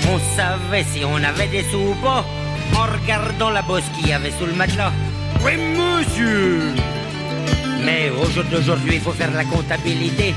On 0.09 0.19
savait 0.35 0.85
si 0.91 1.03
on 1.05 1.21
avait 1.23 1.47
des 1.47 1.63
sous 1.63 1.77
ou 1.77 1.95
pas, 1.95 2.25
en 2.73 2.85
regardant 2.93 3.49
la 3.49 3.61
bosse 3.61 3.83
qu'il 3.95 4.09
y 4.09 4.13
avait 4.13 4.31
sous 4.31 4.45
le 4.45 4.53
matelas. 4.53 4.91
Oui, 5.43 5.53
monsieur 5.57 6.73
Mais 7.83 8.09
au 8.09 8.25
jour 8.31 8.43
d'aujourd'hui, 8.45 8.95
il 8.95 9.01
faut 9.01 9.11
faire 9.11 9.31
la 9.31 9.43
comptabilité. 9.43 10.33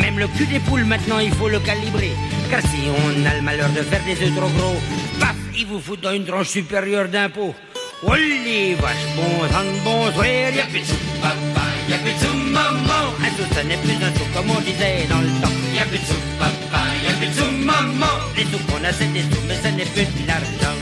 Même 0.00 0.18
le 0.18 0.28
cul 0.28 0.46
des 0.46 0.60
poules, 0.60 0.84
maintenant, 0.84 1.18
il 1.18 1.32
faut 1.32 1.48
le 1.48 1.58
calibrer. 1.60 2.12
Car 2.52 2.60
si 2.60 2.84
on 2.84 3.24
a 3.24 3.34
le 3.34 3.40
malheur 3.40 3.70
de 3.70 3.80
faire 3.80 4.04
des 4.04 4.12
œufs 4.12 4.36
trop 4.36 4.50
gros, 4.50 4.76
paf, 5.18 5.34
il 5.56 5.64
vous 5.64 5.80
fout 5.80 5.98
dans 6.02 6.12
une 6.12 6.26
tranche 6.26 6.48
supérieure 6.48 7.08
d'impôt. 7.08 7.54
Oh 8.02 8.14
les 8.14 8.74
vaches, 8.74 9.08
bon 9.16 9.48
sang, 9.48 9.72
bon 9.82 10.12
soir, 10.12 10.26
y'a 10.26 10.64
plus 10.64 10.80
de 10.80 10.96
papa, 11.22 11.64
y'a 11.88 11.96
plus 11.96 12.12
de 12.12 12.18
sous, 12.18 12.36
maman. 12.52 13.04
Un 13.24 13.30
sou, 13.36 13.54
ça 13.54 13.64
n'est 13.64 13.78
plus 13.78 13.94
un 13.94 14.12
sou, 14.12 14.24
comme 14.34 14.50
on 14.50 14.60
disait 14.60 15.06
dans 15.08 15.22
le 15.22 15.32
temps. 15.40 15.56
Y'a 15.74 15.86
plus 15.86 15.96
de 15.96 16.14
papa, 16.38 16.82
y'a 17.02 17.14
plus 17.14 17.32
de 17.34 17.64
maman. 17.64 18.14
Les 18.36 18.44
sous 18.44 18.58
qu'on 18.68 18.84
a, 18.84 18.92
c'est 18.92 19.10
des 19.14 19.22
sous, 19.22 19.42
mais 19.48 19.54
ça 19.54 19.70
n'est 19.70 19.86
plus 19.86 20.04
de 20.04 20.26
l'argent. 20.28 20.76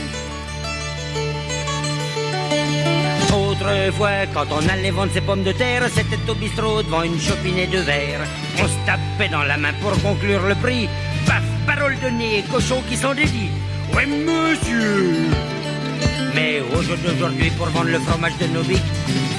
Autrefois, 3.33 4.25
quand 4.33 4.47
on 4.51 4.67
allait 4.67 4.91
vendre 4.91 5.13
ses 5.13 5.21
pommes 5.21 5.43
de 5.43 5.53
terre, 5.53 5.83
c'était 5.95 6.19
au 6.29 6.35
bistrot 6.35 6.83
devant 6.83 7.03
une 7.03 7.17
chopinée 7.17 7.67
de 7.67 7.77
verre. 7.77 8.27
On 8.57 8.67
se 8.67 8.85
tapait 8.85 9.29
dans 9.29 9.43
la 9.43 9.55
main 9.55 9.71
pour 9.81 9.91
conclure 10.01 10.41
le 10.47 10.55
prix. 10.55 10.89
Paf, 11.81 11.89
parole 11.89 11.95
de 11.99 12.89
qui 12.89 12.95
s'en 12.95 13.13
dédie. 13.13 13.49
Ouais, 13.95 14.05
monsieur 14.05 15.29
Mais 16.35 16.61
au 16.75 16.81
jour 16.81 16.97
d'aujourd'hui, 16.97 17.49
pour 17.57 17.67
vendre 17.67 17.89
le 17.89 17.99
fromage 17.99 18.37
de 18.39 18.47
Novik, 18.47 18.81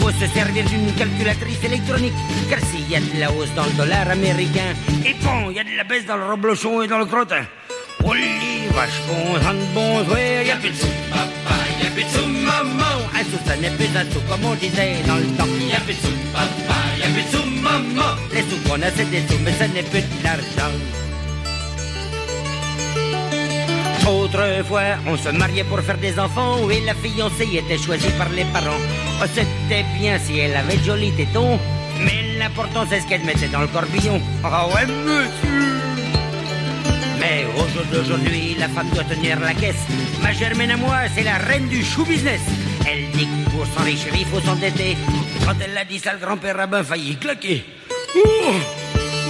faut 0.01 0.11
se 0.11 0.27
servir 0.27 0.65
d'une 0.65 0.93
calculatrice 0.95 1.63
électronique. 1.65 2.15
Car 2.51 2.59
s'il 2.61 2.91
y 2.91 2.97
a 2.97 3.01
de 3.01 3.21
la 3.21 3.31
hausse 3.33 3.53
dans 3.55 3.65
le 3.65 3.73
dollar 3.73 4.11
américain, 4.11 4.75
et 5.07 5.15
bon, 5.23 5.51
il 5.51 5.57
y 5.57 5.61
a 5.61 5.65
de 5.65 5.77
la 5.77 5.85
baisse 5.85 6.05
dans 6.07 6.17
le 6.17 6.25
reblochon 6.25 6.83
et 6.83 6.89
dans 6.89 6.99
le 6.99 7.07
crottin. 7.07 7.45
Oh 8.05 8.13
les 8.13 8.69
vaches, 8.75 9.01
bon 9.07 9.39
bon 9.75 10.05
soir, 10.05 10.19
y 10.45 10.51
a 10.51 10.57
plus 10.57 10.71
de 10.71 10.75
sous, 10.75 10.87
papa, 11.11 11.55
y 11.81 11.87
a 11.87 11.91
plus 11.91 12.05
de 12.05 12.09
sous, 12.09 12.27
maman. 12.27 12.97
Un 13.15 13.23
sou, 13.23 13.39
ça 13.47 13.57
n'est 13.57 13.71
plus 13.71 13.97
un 13.97 14.05
sou, 14.11 14.21
comme 14.29 14.45
on 14.45 14.55
disait 14.57 14.97
dans 15.07 15.17
le 15.17 15.27
temps. 15.39 15.47
Y 15.47 15.75
a 15.77 15.81
plus 15.81 15.95
de 15.95 16.01
sous, 16.01 16.19
papa, 16.33 16.79
y 16.99 17.03
a 17.05 17.07
plus 17.07 17.23
de 17.23 17.37
sous, 17.37 17.47
maman. 17.63 18.17
Les 18.33 18.43
sous 18.43 18.69
qu'on 18.69 18.83
a, 18.83 18.91
c'est 18.91 19.09
des 19.11 19.23
sous, 19.29 19.39
mais 19.45 19.53
ça 19.53 19.69
n'est 19.69 19.85
plus 19.85 20.01
de 20.01 20.25
l'argent. 20.25 20.73
Autrefois, 24.13 24.99
on 25.07 25.17
se 25.17 25.31
mariait 25.31 25.65
pour 25.65 25.81
faire 25.81 25.97
des 25.97 26.19
enfants 26.19 26.69
et 26.71 26.81
la 26.81 26.95
fiancée 26.95 27.49
était 27.57 27.79
choisie 27.79 28.13
par 28.19 28.29
les 28.29 28.45
parents. 28.45 28.83
Oh, 29.23 29.27
c'était 29.35 29.85
bien 29.99 30.19
si 30.19 30.39
elle 30.39 30.55
avait 30.55 30.77
de 30.77 30.85
jolis 30.85 31.13
tétons, 31.13 31.59
mais 32.05 32.39
l'important 32.39 32.85
c'est 32.89 33.01
ce 33.01 33.07
qu'elle 33.07 33.25
mettait 33.25 33.49
dans 33.49 33.63
le 33.63 33.69
corbillon. 33.69 34.21
Ah 34.45 34.67
ouais, 34.69 34.87
monsieur 34.87 35.83
mais 37.23 37.47
au 37.55 37.69
jour 37.69 37.85
d'aujourd'hui, 37.93 38.57
la 38.59 38.69
femme 38.69 38.89
doit 38.93 39.05
tenir 39.05 39.39
la 39.39 39.55
caisse. 39.55 39.87
Ma 40.23 40.33
Germaine 40.33 40.73
à 40.73 40.77
moi, 40.77 40.97
c'est 41.15 41.23
la 41.23 41.37
reine 41.37 41.69
du 41.69 41.85
show 41.85 42.05
business. 42.05 42.41
Elle 42.85 43.09
dit 43.13 43.27
que 43.27 43.51
pour 43.51 43.65
s'enrichir, 43.67 44.13
il 44.19 44.27
faut 44.27 44.41
s'endetter. 44.41 44.97
Quand 45.47 45.55
elle 45.65 45.73
l'a 45.73 45.85
dit, 45.85 46.01
ça, 46.01 46.15
le 46.15 46.19
grand-père 46.19 46.57
rabbin 46.57 46.83
failli 46.83 47.17
claquer. 47.17 47.65
Oh 48.17 48.55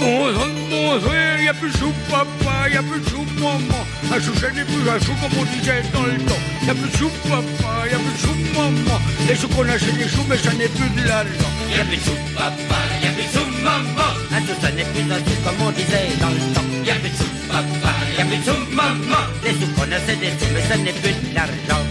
Bon 0.03 0.27
sang, 0.35 0.51
bon 0.69 0.99
soir, 0.99 1.39
y 1.41 1.47
a 1.47 1.53
plus 1.53 1.71
de 1.71 1.77
chou, 1.77 1.93
papa, 2.11 2.67
y 2.69 2.75
a 2.75 2.83
plus 2.83 2.99
de 2.99 3.07
chou, 3.07 3.23
maman. 3.39 3.87
Un 4.11 4.19
chou, 4.19 4.33
n'est 4.53 4.65
plus 4.65 4.89
un 4.89 4.99
chou 4.99 5.13
comme 5.21 5.39
on 5.39 5.45
disait 5.45 5.81
dans 5.93 6.03
le 6.03 6.17
temps. 6.27 6.43
Y 6.61 6.69
a 6.69 6.75
plus 6.75 6.91
de 6.91 6.97
chou, 6.97 7.09
papa, 7.23 7.87
y 7.89 7.95
a 7.95 7.99
plus 8.03 8.11
de 8.11 8.19
chou, 8.19 8.35
maman. 8.53 8.99
Les 9.29 9.35
choux 9.37 9.47
qu'on 9.47 9.63
a, 9.63 9.79
c'est 9.79 9.95
des 9.97 10.09
choux, 10.09 10.25
mais 10.27 10.35
ça 10.35 10.51
n'est 10.51 10.67
plus 10.67 10.89
de 10.89 11.07
l'argent. 11.07 11.51
Y 11.71 11.79
a 11.79 11.85
plus 11.85 11.95
de 11.95 12.03
chou, 12.03 12.15
papa, 12.35 12.79
y 13.01 13.07
a 13.07 13.11
plus 13.15 13.23
de 13.23 13.31
chou, 13.31 13.45
maman. 13.63 14.11
Un 14.35 14.39
chou, 14.43 14.55
ça 14.59 14.71
n'est 14.71 14.83
plus 14.91 15.07
un 15.09 15.19
chou 15.23 15.35
comme 15.45 15.67
on 15.67 15.71
disait 15.71 16.11
dans 16.19 16.35
le 16.35 16.43
temps. 16.53 16.69
Y 16.83 16.91
a 16.91 16.95
plus 16.95 17.09
de 17.09 17.15
chou, 17.15 17.29
papa, 17.47 17.93
y 18.17 18.21
a 18.21 18.25
plus 18.25 18.37
de 18.39 18.43
chou, 18.43 18.59
maman. 18.75 19.23
Les 19.45 19.51
choux 19.51 19.71
qu'on 19.73 19.87
a, 19.87 19.99
c'est 20.05 20.19
des 20.19 20.35
choux, 20.35 20.51
mais 20.53 20.63
ça 20.67 20.75
n'est 20.83 20.99
plus 20.99 21.15
de 21.15 21.33
l'argent. 21.33 21.83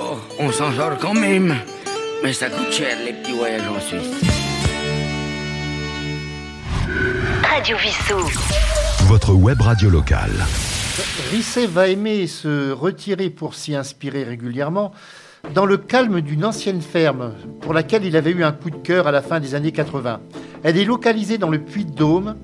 Oh, 0.00 0.16
on 0.38 0.50
s'en 0.50 0.72
sort 0.74 0.96
quand 0.98 1.12
même. 1.12 1.54
Mais 2.22 2.32
ça 2.32 2.48
coûte 2.48 2.72
cher, 2.72 2.96
les 3.04 3.12
petits 3.12 3.32
voyages 3.32 3.68
en 3.68 3.80
Suisse. 3.86 4.32
Radio 7.50 7.76
Vissou. 7.76 8.18
Votre 9.06 9.32
web 9.34 9.60
radio 9.60 9.90
locale. 9.90 10.32
Risset 11.30 11.66
va 11.66 11.88
aimer 11.88 12.26
se 12.26 12.70
retirer 12.70 13.28
pour 13.28 13.54
s'y 13.54 13.74
inspirer 13.74 14.24
régulièrement 14.24 14.92
dans 15.54 15.66
le 15.66 15.76
calme 15.76 16.20
d'une 16.20 16.44
ancienne 16.44 16.80
ferme 16.80 17.34
pour 17.60 17.74
laquelle 17.74 18.04
il 18.04 18.16
avait 18.16 18.30
eu 18.30 18.44
un 18.44 18.52
coup 18.52 18.70
de 18.70 18.76
cœur 18.76 19.06
à 19.06 19.12
la 19.12 19.20
fin 19.20 19.40
des 19.40 19.54
années 19.54 19.72
80. 19.72 20.20
Elle 20.62 20.78
est 20.78 20.84
localisée 20.84 21.38
dans 21.38 21.50
le 21.50 21.58
Puy-de-Dôme, 21.58 22.36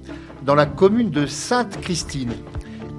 dans 0.45 0.55
la 0.55 0.67
commune 0.67 1.11
de 1.11 1.27
Sainte-Christine. 1.27 2.33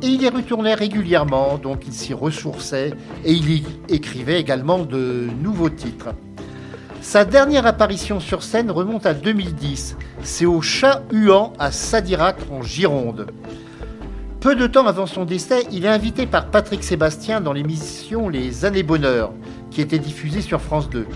Et 0.01 0.07
il 0.07 0.21
y 0.21 0.29
retournait 0.29 0.73
régulièrement, 0.73 1.57
donc 1.57 1.83
il 1.85 1.93
s'y 1.93 2.13
ressourçait 2.13 2.93
et 3.23 3.31
il 3.31 3.49
y 3.51 3.63
écrivait 3.89 4.39
également 4.39 4.79
de 4.79 5.27
nouveaux 5.41 5.69
titres. 5.69 6.09
Sa 7.01 7.25
dernière 7.25 7.65
apparition 7.65 8.19
sur 8.19 8.43
scène 8.43 8.69
remonte 8.69 9.07
à 9.07 9.15
2010. 9.15 9.97
C'est 10.21 10.45
au 10.45 10.61
Chat 10.61 11.01
Huant 11.11 11.51
à 11.57 11.71
Sadirac 11.71 12.37
en 12.51 12.61
Gironde. 12.61 13.25
Peu 14.39 14.55
de 14.55 14.67
temps 14.67 14.85
avant 14.85 15.07
son 15.07 15.25
décès, 15.25 15.65
il 15.71 15.85
est 15.85 15.89
invité 15.89 16.27
par 16.27 16.51
Patrick 16.51 16.83
Sébastien 16.83 17.41
dans 17.41 17.53
l'émission 17.53 18.29
Les 18.29 18.65
Années 18.65 18.83
Bonheur, 18.83 19.33
qui 19.71 19.81
était 19.81 19.97
diffusée 19.97 20.41
sur 20.41 20.61
France 20.61 20.91
2. 20.91 21.07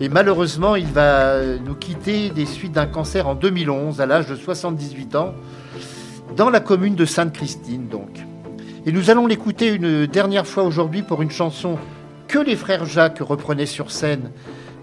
Et 0.00 0.08
malheureusement, 0.08 0.76
il 0.76 0.86
va 0.86 1.56
nous 1.62 1.74
quitter 1.74 2.30
des 2.30 2.46
suites 2.46 2.72
d'un 2.72 2.86
cancer 2.86 3.28
en 3.28 3.34
2011, 3.34 4.00
à 4.00 4.06
l'âge 4.06 4.26
de 4.26 4.34
78 4.34 5.14
ans, 5.14 5.34
dans 6.36 6.48
la 6.48 6.60
commune 6.60 6.94
de 6.94 7.04
Sainte-Christine, 7.04 7.86
donc. 7.86 8.18
Et 8.86 8.92
nous 8.92 9.10
allons 9.10 9.26
l'écouter 9.26 9.74
une 9.74 10.06
dernière 10.06 10.46
fois 10.46 10.64
aujourd'hui 10.64 11.02
pour 11.02 11.20
une 11.20 11.30
chanson 11.30 11.76
que 12.28 12.38
les 12.38 12.56
frères 12.56 12.86
Jacques 12.86 13.20
reprenaient 13.20 13.66
sur 13.66 13.90
scène, 13.90 14.30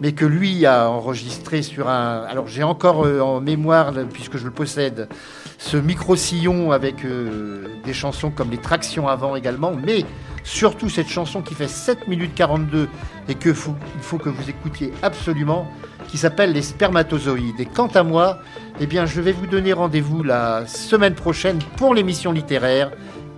mais 0.01 0.13
que 0.13 0.25
lui 0.25 0.65
a 0.65 0.89
enregistré 0.89 1.61
sur 1.61 1.89
un. 1.89 2.23
Alors 2.29 2.47
j'ai 2.47 2.63
encore 2.63 3.05
euh, 3.05 3.19
en 3.19 3.41
mémoire, 3.41 3.93
puisque 4.11 4.37
je 4.37 4.45
le 4.45 4.51
possède, 4.51 5.09
ce 5.57 5.77
micro-sillon 5.77 6.71
avec 6.71 7.03
euh, 7.03 7.65
des 7.83 7.93
chansons 7.93 8.31
comme 8.31 8.49
les 8.51 8.57
tractions 8.57 9.07
avant 9.07 9.35
également, 9.35 9.73
mais 9.73 10.05
surtout 10.43 10.89
cette 10.89 11.09
chanson 11.09 11.41
qui 11.41 11.53
fait 11.53 11.67
7 11.67 12.07
minutes 12.07 12.33
42 12.35 12.87
et 13.27 13.35
que 13.35 13.53
faut 13.53 13.75
que 14.17 14.29
vous 14.29 14.49
écoutiez 14.49 14.93
absolument, 15.03 15.67
qui 16.07 16.17
s'appelle 16.17 16.53
Les 16.53 16.61
spermatozoïdes. 16.61 17.59
Et 17.59 17.65
quant 17.65 17.87
à 17.87 18.03
moi, 18.03 18.39
eh 18.79 18.87
bien, 18.87 19.05
je 19.05 19.21
vais 19.21 19.31
vous 19.31 19.47
donner 19.47 19.73
rendez-vous 19.73 20.23
la 20.23 20.65
semaine 20.65 21.13
prochaine 21.13 21.59
pour 21.77 21.93
l'émission 21.93 22.31
littéraire. 22.31 22.91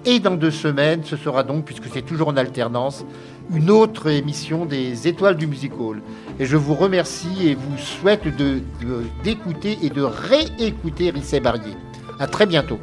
Et 0.05 0.19
dans 0.19 0.35
deux 0.35 0.51
semaines, 0.51 1.03
ce 1.03 1.15
sera 1.15 1.43
donc, 1.43 1.65
puisque 1.65 1.87
c'est 1.93 2.01
toujours 2.01 2.29
en 2.29 2.37
alternance, 2.37 3.05
une 3.53 3.69
autre 3.69 4.07
émission 4.07 4.65
des 4.65 5.07
Étoiles 5.07 5.35
du 5.35 5.47
Music 5.47 5.73
Hall. 5.79 6.01
Et 6.39 6.45
je 6.45 6.57
vous 6.57 6.73
remercie 6.73 7.47
et 7.47 7.55
vous 7.55 7.77
souhaite 7.77 8.23
de- 8.37 8.61
de- 8.81 9.03
d'écouter 9.23 9.77
et 9.83 9.89
de 9.89 10.01
réécouter 10.01 11.09
Risset 11.11 11.39
Barrier. 11.41 11.73
À 12.19 12.27
très 12.27 12.45
bientôt. 12.45 12.79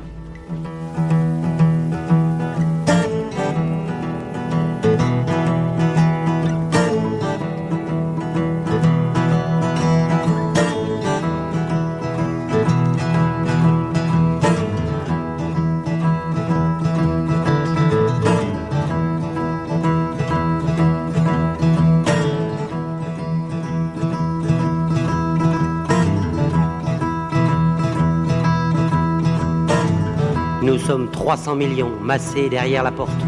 300 31.29 31.57
millions 31.57 31.93
massés 32.01 32.49
derrière 32.49 32.83
la 32.83 32.91
porte. 32.91 33.21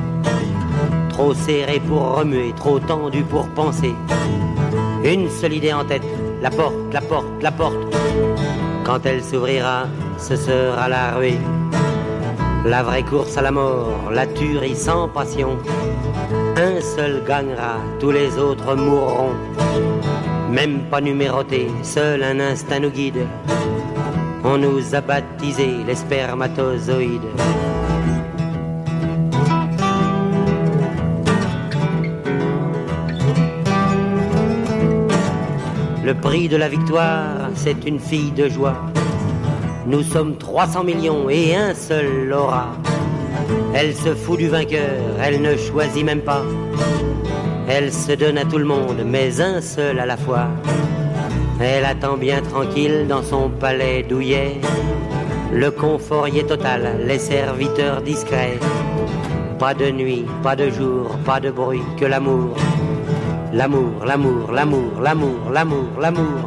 Trop 1.10 1.34
serrés 1.34 1.82
pour 1.86 2.16
remuer, 2.16 2.54
trop 2.56 2.78
tendus 2.78 3.24
pour 3.24 3.46
penser. 3.48 3.92
Une 5.04 5.28
seule 5.28 5.52
idée 5.52 5.74
en 5.74 5.84
tête, 5.84 6.06
la 6.40 6.48
porte, 6.48 6.94
la 6.94 7.02
porte, 7.02 7.42
la 7.42 7.52
porte. 7.52 7.76
Quand 8.84 9.04
elle 9.04 9.22
s'ouvrira, 9.22 9.84
ce 10.16 10.34
sera 10.34 10.88
la 10.88 11.12
ruée. 11.12 11.36
La 12.64 12.82
vraie 12.82 13.02
course 13.02 13.36
à 13.36 13.42
la 13.42 13.50
mort, 13.50 14.10
la 14.10 14.26
tuerie 14.26 14.76
sans 14.76 15.06
passion. 15.06 15.58
Un 16.56 16.80
seul 16.80 17.22
gagnera, 17.28 17.74
tous 17.98 18.12
les 18.12 18.38
autres 18.38 18.76
mourront. 18.76 19.34
Même 20.50 20.84
pas 20.90 21.02
numéroté, 21.02 21.68
seul 21.82 22.22
un 22.22 22.40
instinct 22.40 22.80
nous 22.80 22.88
guide. 22.88 23.26
On 24.42 24.56
nous 24.56 24.94
a 24.94 25.02
baptisés 25.02 25.84
les 25.86 25.96
spermatozoïdes. 25.96 27.28
Prix 36.20 36.48
de 36.48 36.56
la 36.56 36.68
victoire, 36.68 37.50
c'est 37.54 37.86
une 37.86 37.98
fille 37.98 38.30
de 38.32 38.48
joie. 38.48 38.76
Nous 39.86 40.02
sommes 40.02 40.36
300 40.36 40.84
millions 40.84 41.30
et 41.30 41.54
un 41.54 41.74
seul 41.74 42.28
Laura. 42.28 42.68
Elle 43.74 43.94
se 43.94 44.14
fout 44.14 44.38
du 44.38 44.48
vainqueur, 44.48 45.00
elle 45.22 45.40
ne 45.40 45.56
choisit 45.56 46.04
même 46.04 46.20
pas. 46.20 46.42
Elle 47.68 47.92
se 47.92 48.12
donne 48.12 48.38
à 48.38 48.44
tout 48.44 48.58
le 48.58 48.64
monde, 48.64 49.02
mais 49.06 49.40
un 49.40 49.60
seul 49.60 49.98
à 49.98 50.06
la 50.06 50.16
fois. 50.16 50.48
Elle 51.60 51.84
attend 51.84 52.16
bien 52.16 52.40
tranquille 52.42 53.06
dans 53.08 53.22
son 53.22 53.48
palais 53.48 54.02
douillet. 54.02 54.60
Le 55.52 55.70
confort 55.70 56.28
y 56.28 56.38
est 56.38 56.46
total, 56.46 57.00
les 57.06 57.18
serviteurs 57.18 58.02
discrets. 58.02 58.58
Pas 59.58 59.74
de 59.74 59.90
nuit, 59.90 60.24
pas 60.42 60.56
de 60.56 60.70
jour, 60.70 61.16
pas 61.24 61.40
de 61.40 61.50
bruit, 61.50 61.82
que 61.98 62.04
l'amour. 62.04 62.56
L'amour, 63.52 64.04
l'amour, 64.06 64.52
l'amour, 64.52 65.00
l'amour, 65.02 65.50
l'amour, 65.50 65.86
l'amour. 66.00 66.44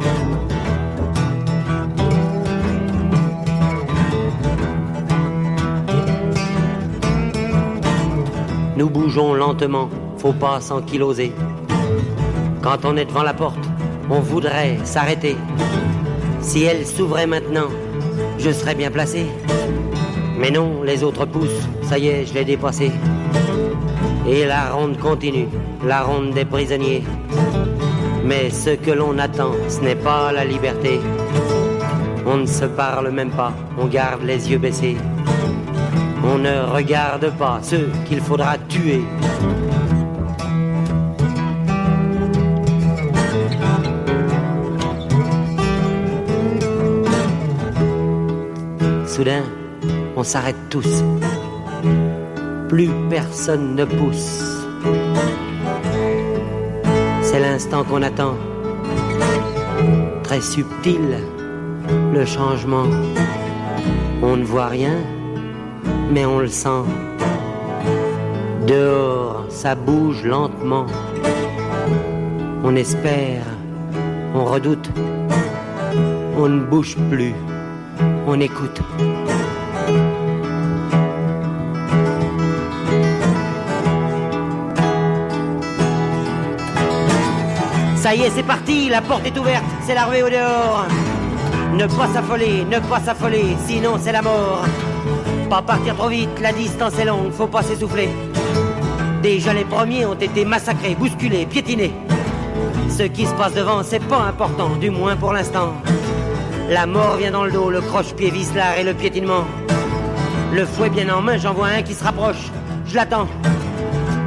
Nous 8.78 8.88
bougeons 8.88 9.34
lentement, 9.34 9.90
faut 10.16 10.32
pas 10.32 10.62
s'enquiloser. 10.62 11.34
Quand 12.62 12.86
on 12.86 12.96
est 12.96 13.04
devant 13.04 13.22
la 13.22 13.34
porte, 13.34 13.68
on 14.08 14.20
voudrait 14.20 14.78
s'arrêter. 14.84 15.36
Si 16.40 16.62
elle 16.62 16.86
s'ouvrait 16.86 17.26
maintenant, 17.26 17.68
je 18.38 18.50
serais 18.50 18.74
bien 18.74 18.90
placé. 18.90 19.26
Mais 20.38 20.50
non, 20.50 20.82
les 20.82 21.04
autres 21.04 21.26
poussent, 21.26 21.68
ça 21.82 21.98
y 21.98 22.08
est, 22.08 22.24
je 22.24 22.32
l'ai 22.32 22.46
dépassé. 22.46 22.90
Et 24.26 24.46
la 24.46 24.70
ronde 24.70 24.98
continue, 24.98 25.48
la 25.84 26.02
ronde 26.02 26.32
des 26.32 26.44
prisonniers. 26.44 27.02
Mais 28.24 28.48
ce 28.50 28.70
que 28.70 28.90
l'on 28.90 29.18
attend, 29.18 29.52
ce 29.68 29.80
n'est 29.80 29.96
pas 29.96 30.32
la 30.32 30.44
liberté. 30.44 31.00
On 32.26 32.38
ne 32.38 32.46
se 32.46 32.64
parle 32.64 33.10
même 33.10 33.30
pas, 33.30 33.52
on 33.78 33.86
garde 33.86 34.22
les 34.22 34.50
yeux 34.50 34.58
baissés. 34.58 34.96
On 36.24 36.38
ne 36.38 36.62
regarde 36.72 37.30
pas 37.36 37.58
ceux 37.62 37.90
qu'il 38.06 38.20
faudra 38.20 38.56
tuer. 38.68 39.02
Soudain, 49.06 49.42
on 50.16 50.24
s'arrête 50.24 50.56
tous. 50.70 51.04
Plus 52.68 52.90
personne 53.10 53.74
ne 53.74 53.84
pousse. 53.84 54.66
C'est 57.22 57.40
l'instant 57.40 57.84
qu'on 57.84 58.02
attend. 58.02 58.34
Très 60.22 60.40
subtil, 60.40 61.18
le 62.12 62.24
changement. 62.24 62.86
On 64.22 64.36
ne 64.36 64.44
voit 64.44 64.68
rien, 64.68 64.96
mais 66.10 66.24
on 66.24 66.38
le 66.38 66.48
sent. 66.48 66.84
Dehors, 68.66 69.44
ça 69.50 69.74
bouge 69.74 70.24
lentement. 70.24 70.86
On 72.64 72.74
espère, 72.76 73.44
on 74.34 74.44
redoute. 74.44 74.90
On 76.36 76.48
ne 76.48 76.64
bouge 76.64 76.96
plus, 77.10 77.34
on 78.26 78.40
écoute. 78.40 78.80
Ça 88.04 88.14
y 88.14 88.20
est, 88.20 88.30
c'est 88.36 88.42
parti, 88.42 88.90
la 88.90 89.00
porte 89.00 89.24
est 89.24 89.38
ouverte, 89.38 89.64
c'est 89.86 89.94
la 89.94 90.04
ruée 90.04 90.22
au 90.22 90.28
dehors. 90.28 90.84
Ne 91.72 91.86
pas 91.86 92.06
s'affoler, 92.12 92.62
ne 92.70 92.78
pas 92.78 93.00
s'affoler, 93.00 93.56
sinon 93.66 93.96
c'est 93.98 94.12
la 94.12 94.20
mort. 94.20 94.62
Pas 95.48 95.62
partir 95.62 95.96
trop 95.96 96.08
vite, 96.08 96.38
la 96.42 96.52
distance 96.52 96.98
est 96.98 97.06
longue, 97.06 97.32
faut 97.32 97.46
pas 97.46 97.62
s'essouffler. 97.62 98.10
Déjà 99.22 99.54
les 99.54 99.64
premiers 99.64 100.04
ont 100.04 100.16
été 100.20 100.44
massacrés, 100.44 100.94
bousculés, 100.94 101.46
piétinés. 101.46 101.94
Ce 102.90 103.04
qui 103.04 103.24
se 103.24 103.32
passe 103.32 103.54
devant, 103.54 103.82
c'est 103.82 104.06
pas 104.06 104.20
important, 104.20 104.76
du 104.78 104.90
moins 104.90 105.16
pour 105.16 105.32
l'instant. 105.32 105.72
La 106.68 106.84
mort 106.84 107.16
vient 107.16 107.30
dans 107.30 107.46
le 107.46 107.52
dos, 107.52 107.70
le 107.70 107.80
croche-pied 107.80 108.28
vicelard 108.28 108.76
et 108.78 108.84
le 108.84 108.92
piétinement. 108.92 109.46
Le 110.52 110.66
fouet 110.66 110.90
bien 110.90 111.08
en 111.08 111.22
main, 111.22 111.38
j'en 111.38 111.54
vois 111.54 111.68
un 111.68 111.80
qui 111.80 111.94
se 111.94 112.04
rapproche. 112.04 112.52
Je 112.86 112.96
l'attends. 112.96 113.28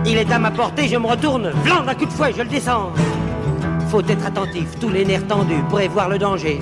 Il 0.04 0.18
est 0.18 0.32
à 0.32 0.40
ma 0.40 0.50
portée, 0.50 0.88
je 0.88 0.98
me 0.98 1.06
retourne. 1.06 1.52
Blanc 1.64 1.84
d'un 1.86 1.94
coup 1.94 2.06
de 2.06 2.12
fouet, 2.12 2.34
je 2.36 2.42
le 2.42 2.50
descends. 2.50 2.92
Faut 3.90 4.02
être 4.02 4.26
attentif, 4.26 4.78
tous 4.82 4.90
les 4.90 5.06
nerfs 5.06 5.28
tendus, 5.28 5.64
prévoir 5.70 6.10
le 6.10 6.18
danger. 6.18 6.60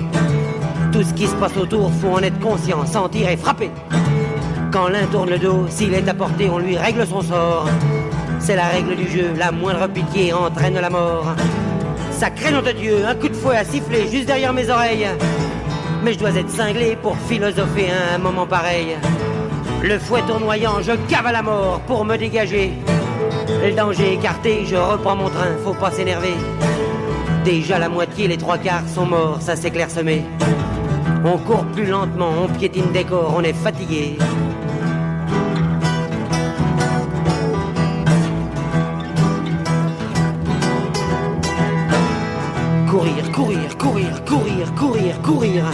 Tout 0.92 1.02
ce 1.02 1.12
qui 1.12 1.26
se 1.26 1.34
passe 1.34 1.56
autour, 1.56 1.90
faut 2.00 2.10
en 2.10 2.20
être 2.20 2.38
conscient, 2.38 2.86
sentir 2.86 3.28
et 3.28 3.36
frapper. 3.36 3.70
Quand 4.70 4.88
l'un 4.88 5.06
tourne 5.06 5.30
le 5.30 5.38
dos, 5.38 5.66
s'il 5.68 5.92
est 5.94 6.08
à 6.08 6.14
portée, 6.14 6.48
on 6.48 6.58
lui 6.58 6.78
règle 6.78 7.04
son 7.04 7.22
sort. 7.22 7.68
C'est 8.38 8.54
la 8.54 8.66
règle 8.66 8.94
du 8.94 9.08
jeu, 9.08 9.32
la 9.36 9.50
moindre 9.50 9.88
pitié 9.88 10.32
entraîne 10.32 10.78
la 10.78 10.88
mort. 10.88 11.34
Sacré 12.12 12.52
nom 12.52 12.62
de 12.62 12.70
Dieu, 12.70 13.04
un 13.04 13.16
coup 13.16 13.28
de 13.28 13.34
fouet 13.34 13.56
a 13.56 13.64
sifflé 13.64 14.08
juste 14.08 14.26
derrière 14.26 14.52
mes 14.52 14.70
oreilles. 14.70 15.08
Mais 16.04 16.12
je 16.12 16.18
dois 16.20 16.30
être 16.36 16.50
cinglé 16.50 16.96
pour 17.02 17.16
philosopher 17.28 17.88
à 17.90 18.14
un 18.14 18.18
moment 18.18 18.46
pareil. 18.46 18.96
Le 19.82 19.98
fouet 19.98 20.22
tournoyant, 20.28 20.80
je 20.80 20.92
cave 21.08 21.26
à 21.26 21.32
la 21.32 21.42
mort 21.42 21.80
pour 21.88 22.04
me 22.04 22.16
dégager. 22.16 22.72
Le 23.64 23.72
danger 23.72 24.12
écarté, 24.12 24.64
je 24.64 24.76
reprends 24.76 25.16
mon 25.16 25.28
train, 25.28 25.56
faut 25.64 25.74
pas 25.74 25.90
s'énerver. 25.90 26.34
Déjà 27.46 27.78
la 27.78 27.88
moitié, 27.88 28.26
les 28.26 28.38
trois 28.38 28.58
quarts 28.58 28.88
sont 28.92 29.06
morts, 29.06 29.40
ça 29.40 29.54
s'est 29.54 29.70
clairsemé. 29.70 30.24
On 31.24 31.38
court 31.38 31.64
plus 31.66 31.86
lentement, 31.86 32.30
on 32.42 32.48
piétine 32.48 32.90
des 32.92 33.04
corps, 33.04 33.32
on 33.36 33.42
est 33.42 33.52
fatigué. 33.52 34.18
Courir, 42.90 43.30
courir, 43.30 43.78
courir, 43.78 44.24
courir, 44.24 44.74
courir, 44.74 45.22
courir. 45.22 45.64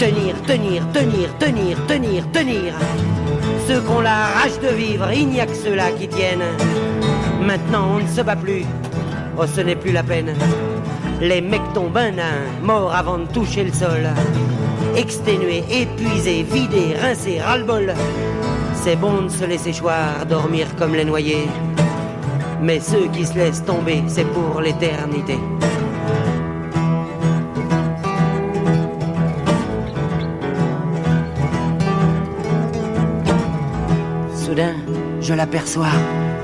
Tenir, 0.00 0.34
tenir, 0.42 0.82
tenir, 0.92 1.38
tenir, 1.38 1.86
tenir, 1.86 2.32
tenir. 2.32 2.74
Ceux 3.68 3.80
qu'on 3.82 4.00
la 4.00 4.26
de 4.60 4.74
vivre, 4.74 5.12
il 5.12 5.28
n'y 5.28 5.40
a 5.40 5.46
que 5.46 5.54
ceux-là 5.54 5.92
qui 5.92 6.08
tiennent. 6.08 6.42
Maintenant 7.40 7.98
on 7.98 8.00
ne 8.00 8.08
se 8.08 8.20
bat 8.20 8.34
plus, 8.34 8.64
oh 9.38 9.46
ce 9.46 9.60
n'est 9.60 9.76
plus 9.76 9.92
la 9.92 10.02
peine. 10.02 10.34
Les 11.22 11.40
mecs 11.40 11.72
tombent 11.72 11.98
un 11.98 12.64
morts 12.64 12.92
avant 12.92 13.18
de 13.18 13.26
toucher 13.26 13.62
le 13.62 13.72
sol. 13.72 14.08
Exténués, 14.96 15.62
épuisés, 15.70 16.42
vidés, 16.42 16.96
rincés, 17.00 17.40
ras-le-bol. 17.40 17.94
C'est 18.74 18.96
bon 18.96 19.22
de 19.22 19.28
se 19.28 19.44
laisser 19.44 19.72
choir, 19.72 20.26
dormir 20.28 20.66
comme 20.74 20.96
les 20.96 21.04
noyés. 21.04 21.46
Mais 22.60 22.80
ceux 22.80 23.06
qui 23.12 23.24
se 23.24 23.34
laissent 23.34 23.64
tomber, 23.64 24.02
c'est 24.08 24.24
pour 24.24 24.60
l'éternité. 24.60 25.38
Soudain, 34.34 34.74
je 35.20 35.34
l'aperçois. 35.34 35.86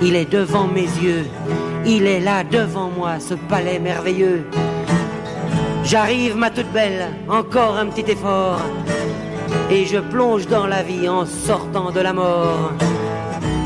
Il 0.01 0.15
est 0.15 0.31
devant 0.31 0.69
mes 0.69 0.83
yeux. 1.03 1.27
Il 1.85 2.07
est 2.07 2.21
là 2.21 2.45
devant 2.45 2.91
moi, 2.91 3.19
ce 3.19 3.35
palais 3.35 3.81
merveilleux. 3.81 4.45
J'arrive, 5.91 6.37
ma 6.37 6.51
toute 6.51 6.71
belle, 6.71 7.09
encore 7.31 7.79
un 7.79 7.87
petit 7.87 8.11
effort. 8.11 8.61
Et 9.71 9.87
je 9.87 9.97
plonge 9.97 10.47
dans 10.47 10.67
la 10.67 10.83
vie 10.83 11.09
en 11.09 11.25
sortant 11.25 11.91
de 11.91 12.01
la 12.01 12.13
mort. 12.13 12.73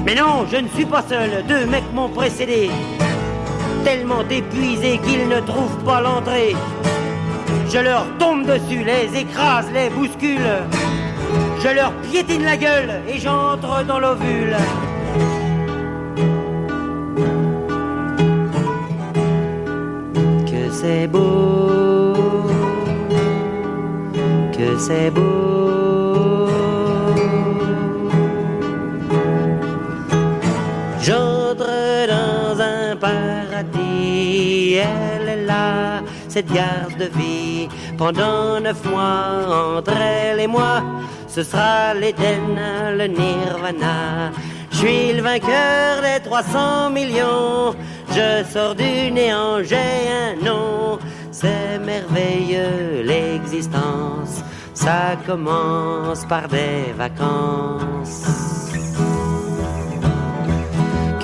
Mais 0.07 0.15
non, 0.15 0.47
je 0.49 0.59
ne 0.59 0.69
suis 0.69 0.85
pas 0.85 1.03
seul, 1.03 1.45
deux 1.49 1.67
mecs 1.67 1.93
m'ont 1.93 2.09
précédé. 2.09 2.71
Tellement 3.83 4.23
épuisés 4.31 5.01
qu'ils 5.05 5.27
ne 5.29 5.41
trouvent 5.41 5.83
pas 5.85 6.01
l'entrée. 6.01 6.55
Je 7.69 7.79
leur 7.79 8.07
tombe 8.21 8.47
dessus, 8.47 8.85
les 8.85 9.19
écrase, 9.19 9.67
les 9.75 9.91
bouscule. 9.91 10.63
Je 11.59 11.75
leur 11.75 11.93
piétine 12.09 12.45
la 12.45 12.57
gueule 12.57 13.01
et 13.09 13.19
j'entre 13.19 13.85
dans 13.85 13.99
l'ovule. 13.99 14.57
Que 20.47 20.71
c'est 20.71 21.09
beau, 21.09 21.62
c'est 24.79 25.11
beau. 25.11 26.49
J'entre 31.01 32.07
dans 32.07 32.61
un 32.61 32.97
paradis, 32.97 34.75
elle 34.75 35.29
est 35.29 35.45
là, 35.45 36.01
cette 36.29 36.53
garde 36.53 36.97
de 36.99 37.09
vie. 37.19 37.69
Pendant 37.99 38.61
neuf 38.61 38.85
mois, 38.85 39.79
entre 39.79 39.97
elle 39.97 40.41
et 40.41 40.47
moi, 40.47 40.83
ce 41.29 41.43
sera 41.43 41.95
l'Éden, 41.95 42.57
le 42.97 43.07
Nirvana. 43.07 44.31
Je 44.71 44.77
suis 44.77 45.13
le 45.13 45.23
vainqueur 45.23 46.03
des 46.03 46.23
300 46.23 46.91
millions. 46.91 47.75
Je 48.11 48.45
sors 48.53 48.75
du 48.75 49.11
néant, 49.11 49.63
j'ai 49.63 49.77
un 49.77 50.45
nom. 50.45 50.99
C'est 51.31 51.79
merveilleux 51.79 53.03
l'existence. 53.03 54.42
Ça 54.85 55.17
commence 55.25 56.25
par 56.25 56.49
des 56.49 56.93
vacances. 56.99 58.25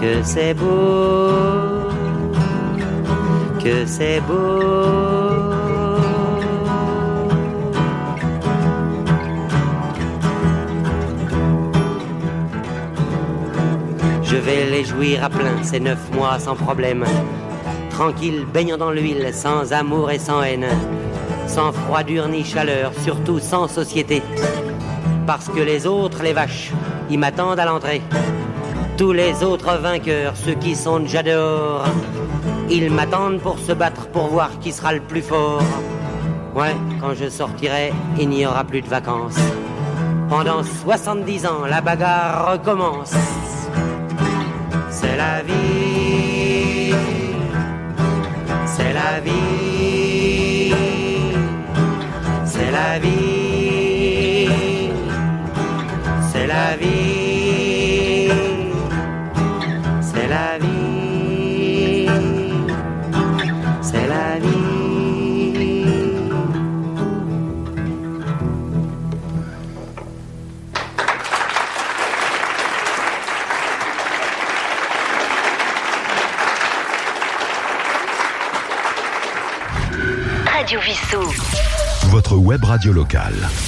Que 0.00 0.22
c'est 0.22 0.54
beau, 0.54 1.90
que 3.58 3.84
c'est 3.84 4.20
beau. 4.20 4.60
Je 14.22 14.36
vais 14.36 14.66
les 14.70 14.84
jouir 14.84 15.24
à 15.24 15.30
plein 15.30 15.64
ces 15.64 15.80
neuf 15.80 15.98
mois 16.12 16.38
sans 16.38 16.54
problème. 16.54 17.04
Tranquille, 17.90 18.46
baignant 18.54 18.76
dans 18.76 18.92
l'huile, 18.92 19.30
sans 19.32 19.72
amour 19.72 20.12
et 20.12 20.20
sans 20.20 20.44
haine. 20.44 20.68
Sans 21.48 21.72
froidure 21.72 22.28
ni 22.28 22.44
chaleur, 22.44 22.92
surtout 23.02 23.40
sans 23.40 23.66
société. 23.66 24.22
Parce 25.26 25.48
que 25.48 25.60
les 25.60 25.86
autres, 25.86 26.22
les 26.22 26.32
vaches, 26.32 26.72
ils 27.10 27.18
m'attendent 27.18 27.58
à 27.58 27.64
l'entrée. 27.64 28.02
Tous 28.96 29.12
les 29.12 29.42
autres 29.42 29.76
vainqueurs, 29.78 30.34
ceux 30.36 30.54
qui 30.54 30.76
sont 30.76 31.00
déjà 31.00 31.22
dehors, 31.22 31.84
ils 32.70 32.90
m'attendent 32.90 33.40
pour 33.40 33.58
se 33.58 33.72
battre, 33.72 34.06
pour 34.08 34.28
voir 34.28 34.50
qui 34.60 34.72
sera 34.72 34.92
le 34.92 35.00
plus 35.00 35.22
fort. 35.22 35.62
Ouais, 36.54 36.76
quand 37.00 37.14
je 37.14 37.28
sortirai, 37.28 37.92
il 38.20 38.28
n'y 38.28 38.46
aura 38.46 38.64
plus 38.64 38.82
de 38.82 38.88
vacances. 38.88 39.38
Pendant 40.28 40.62
70 40.62 41.46
ans, 41.46 41.64
la 41.68 41.80
bagarre 41.80 42.52
recommence. 42.52 43.14
C'est 44.90 45.16
la 45.16 45.42
vie, 45.42 46.92
c'est 48.66 48.92
la 48.92 49.20
vie, 49.20 49.67
la 52.78 52.98
vie, 52.98 54.48
c'est 56.30 56.46
la 56.46 56.76
vie, 56.80 57.27
web 82.48 82.64
radio 82.64 82.92
locale. 82.92 83.67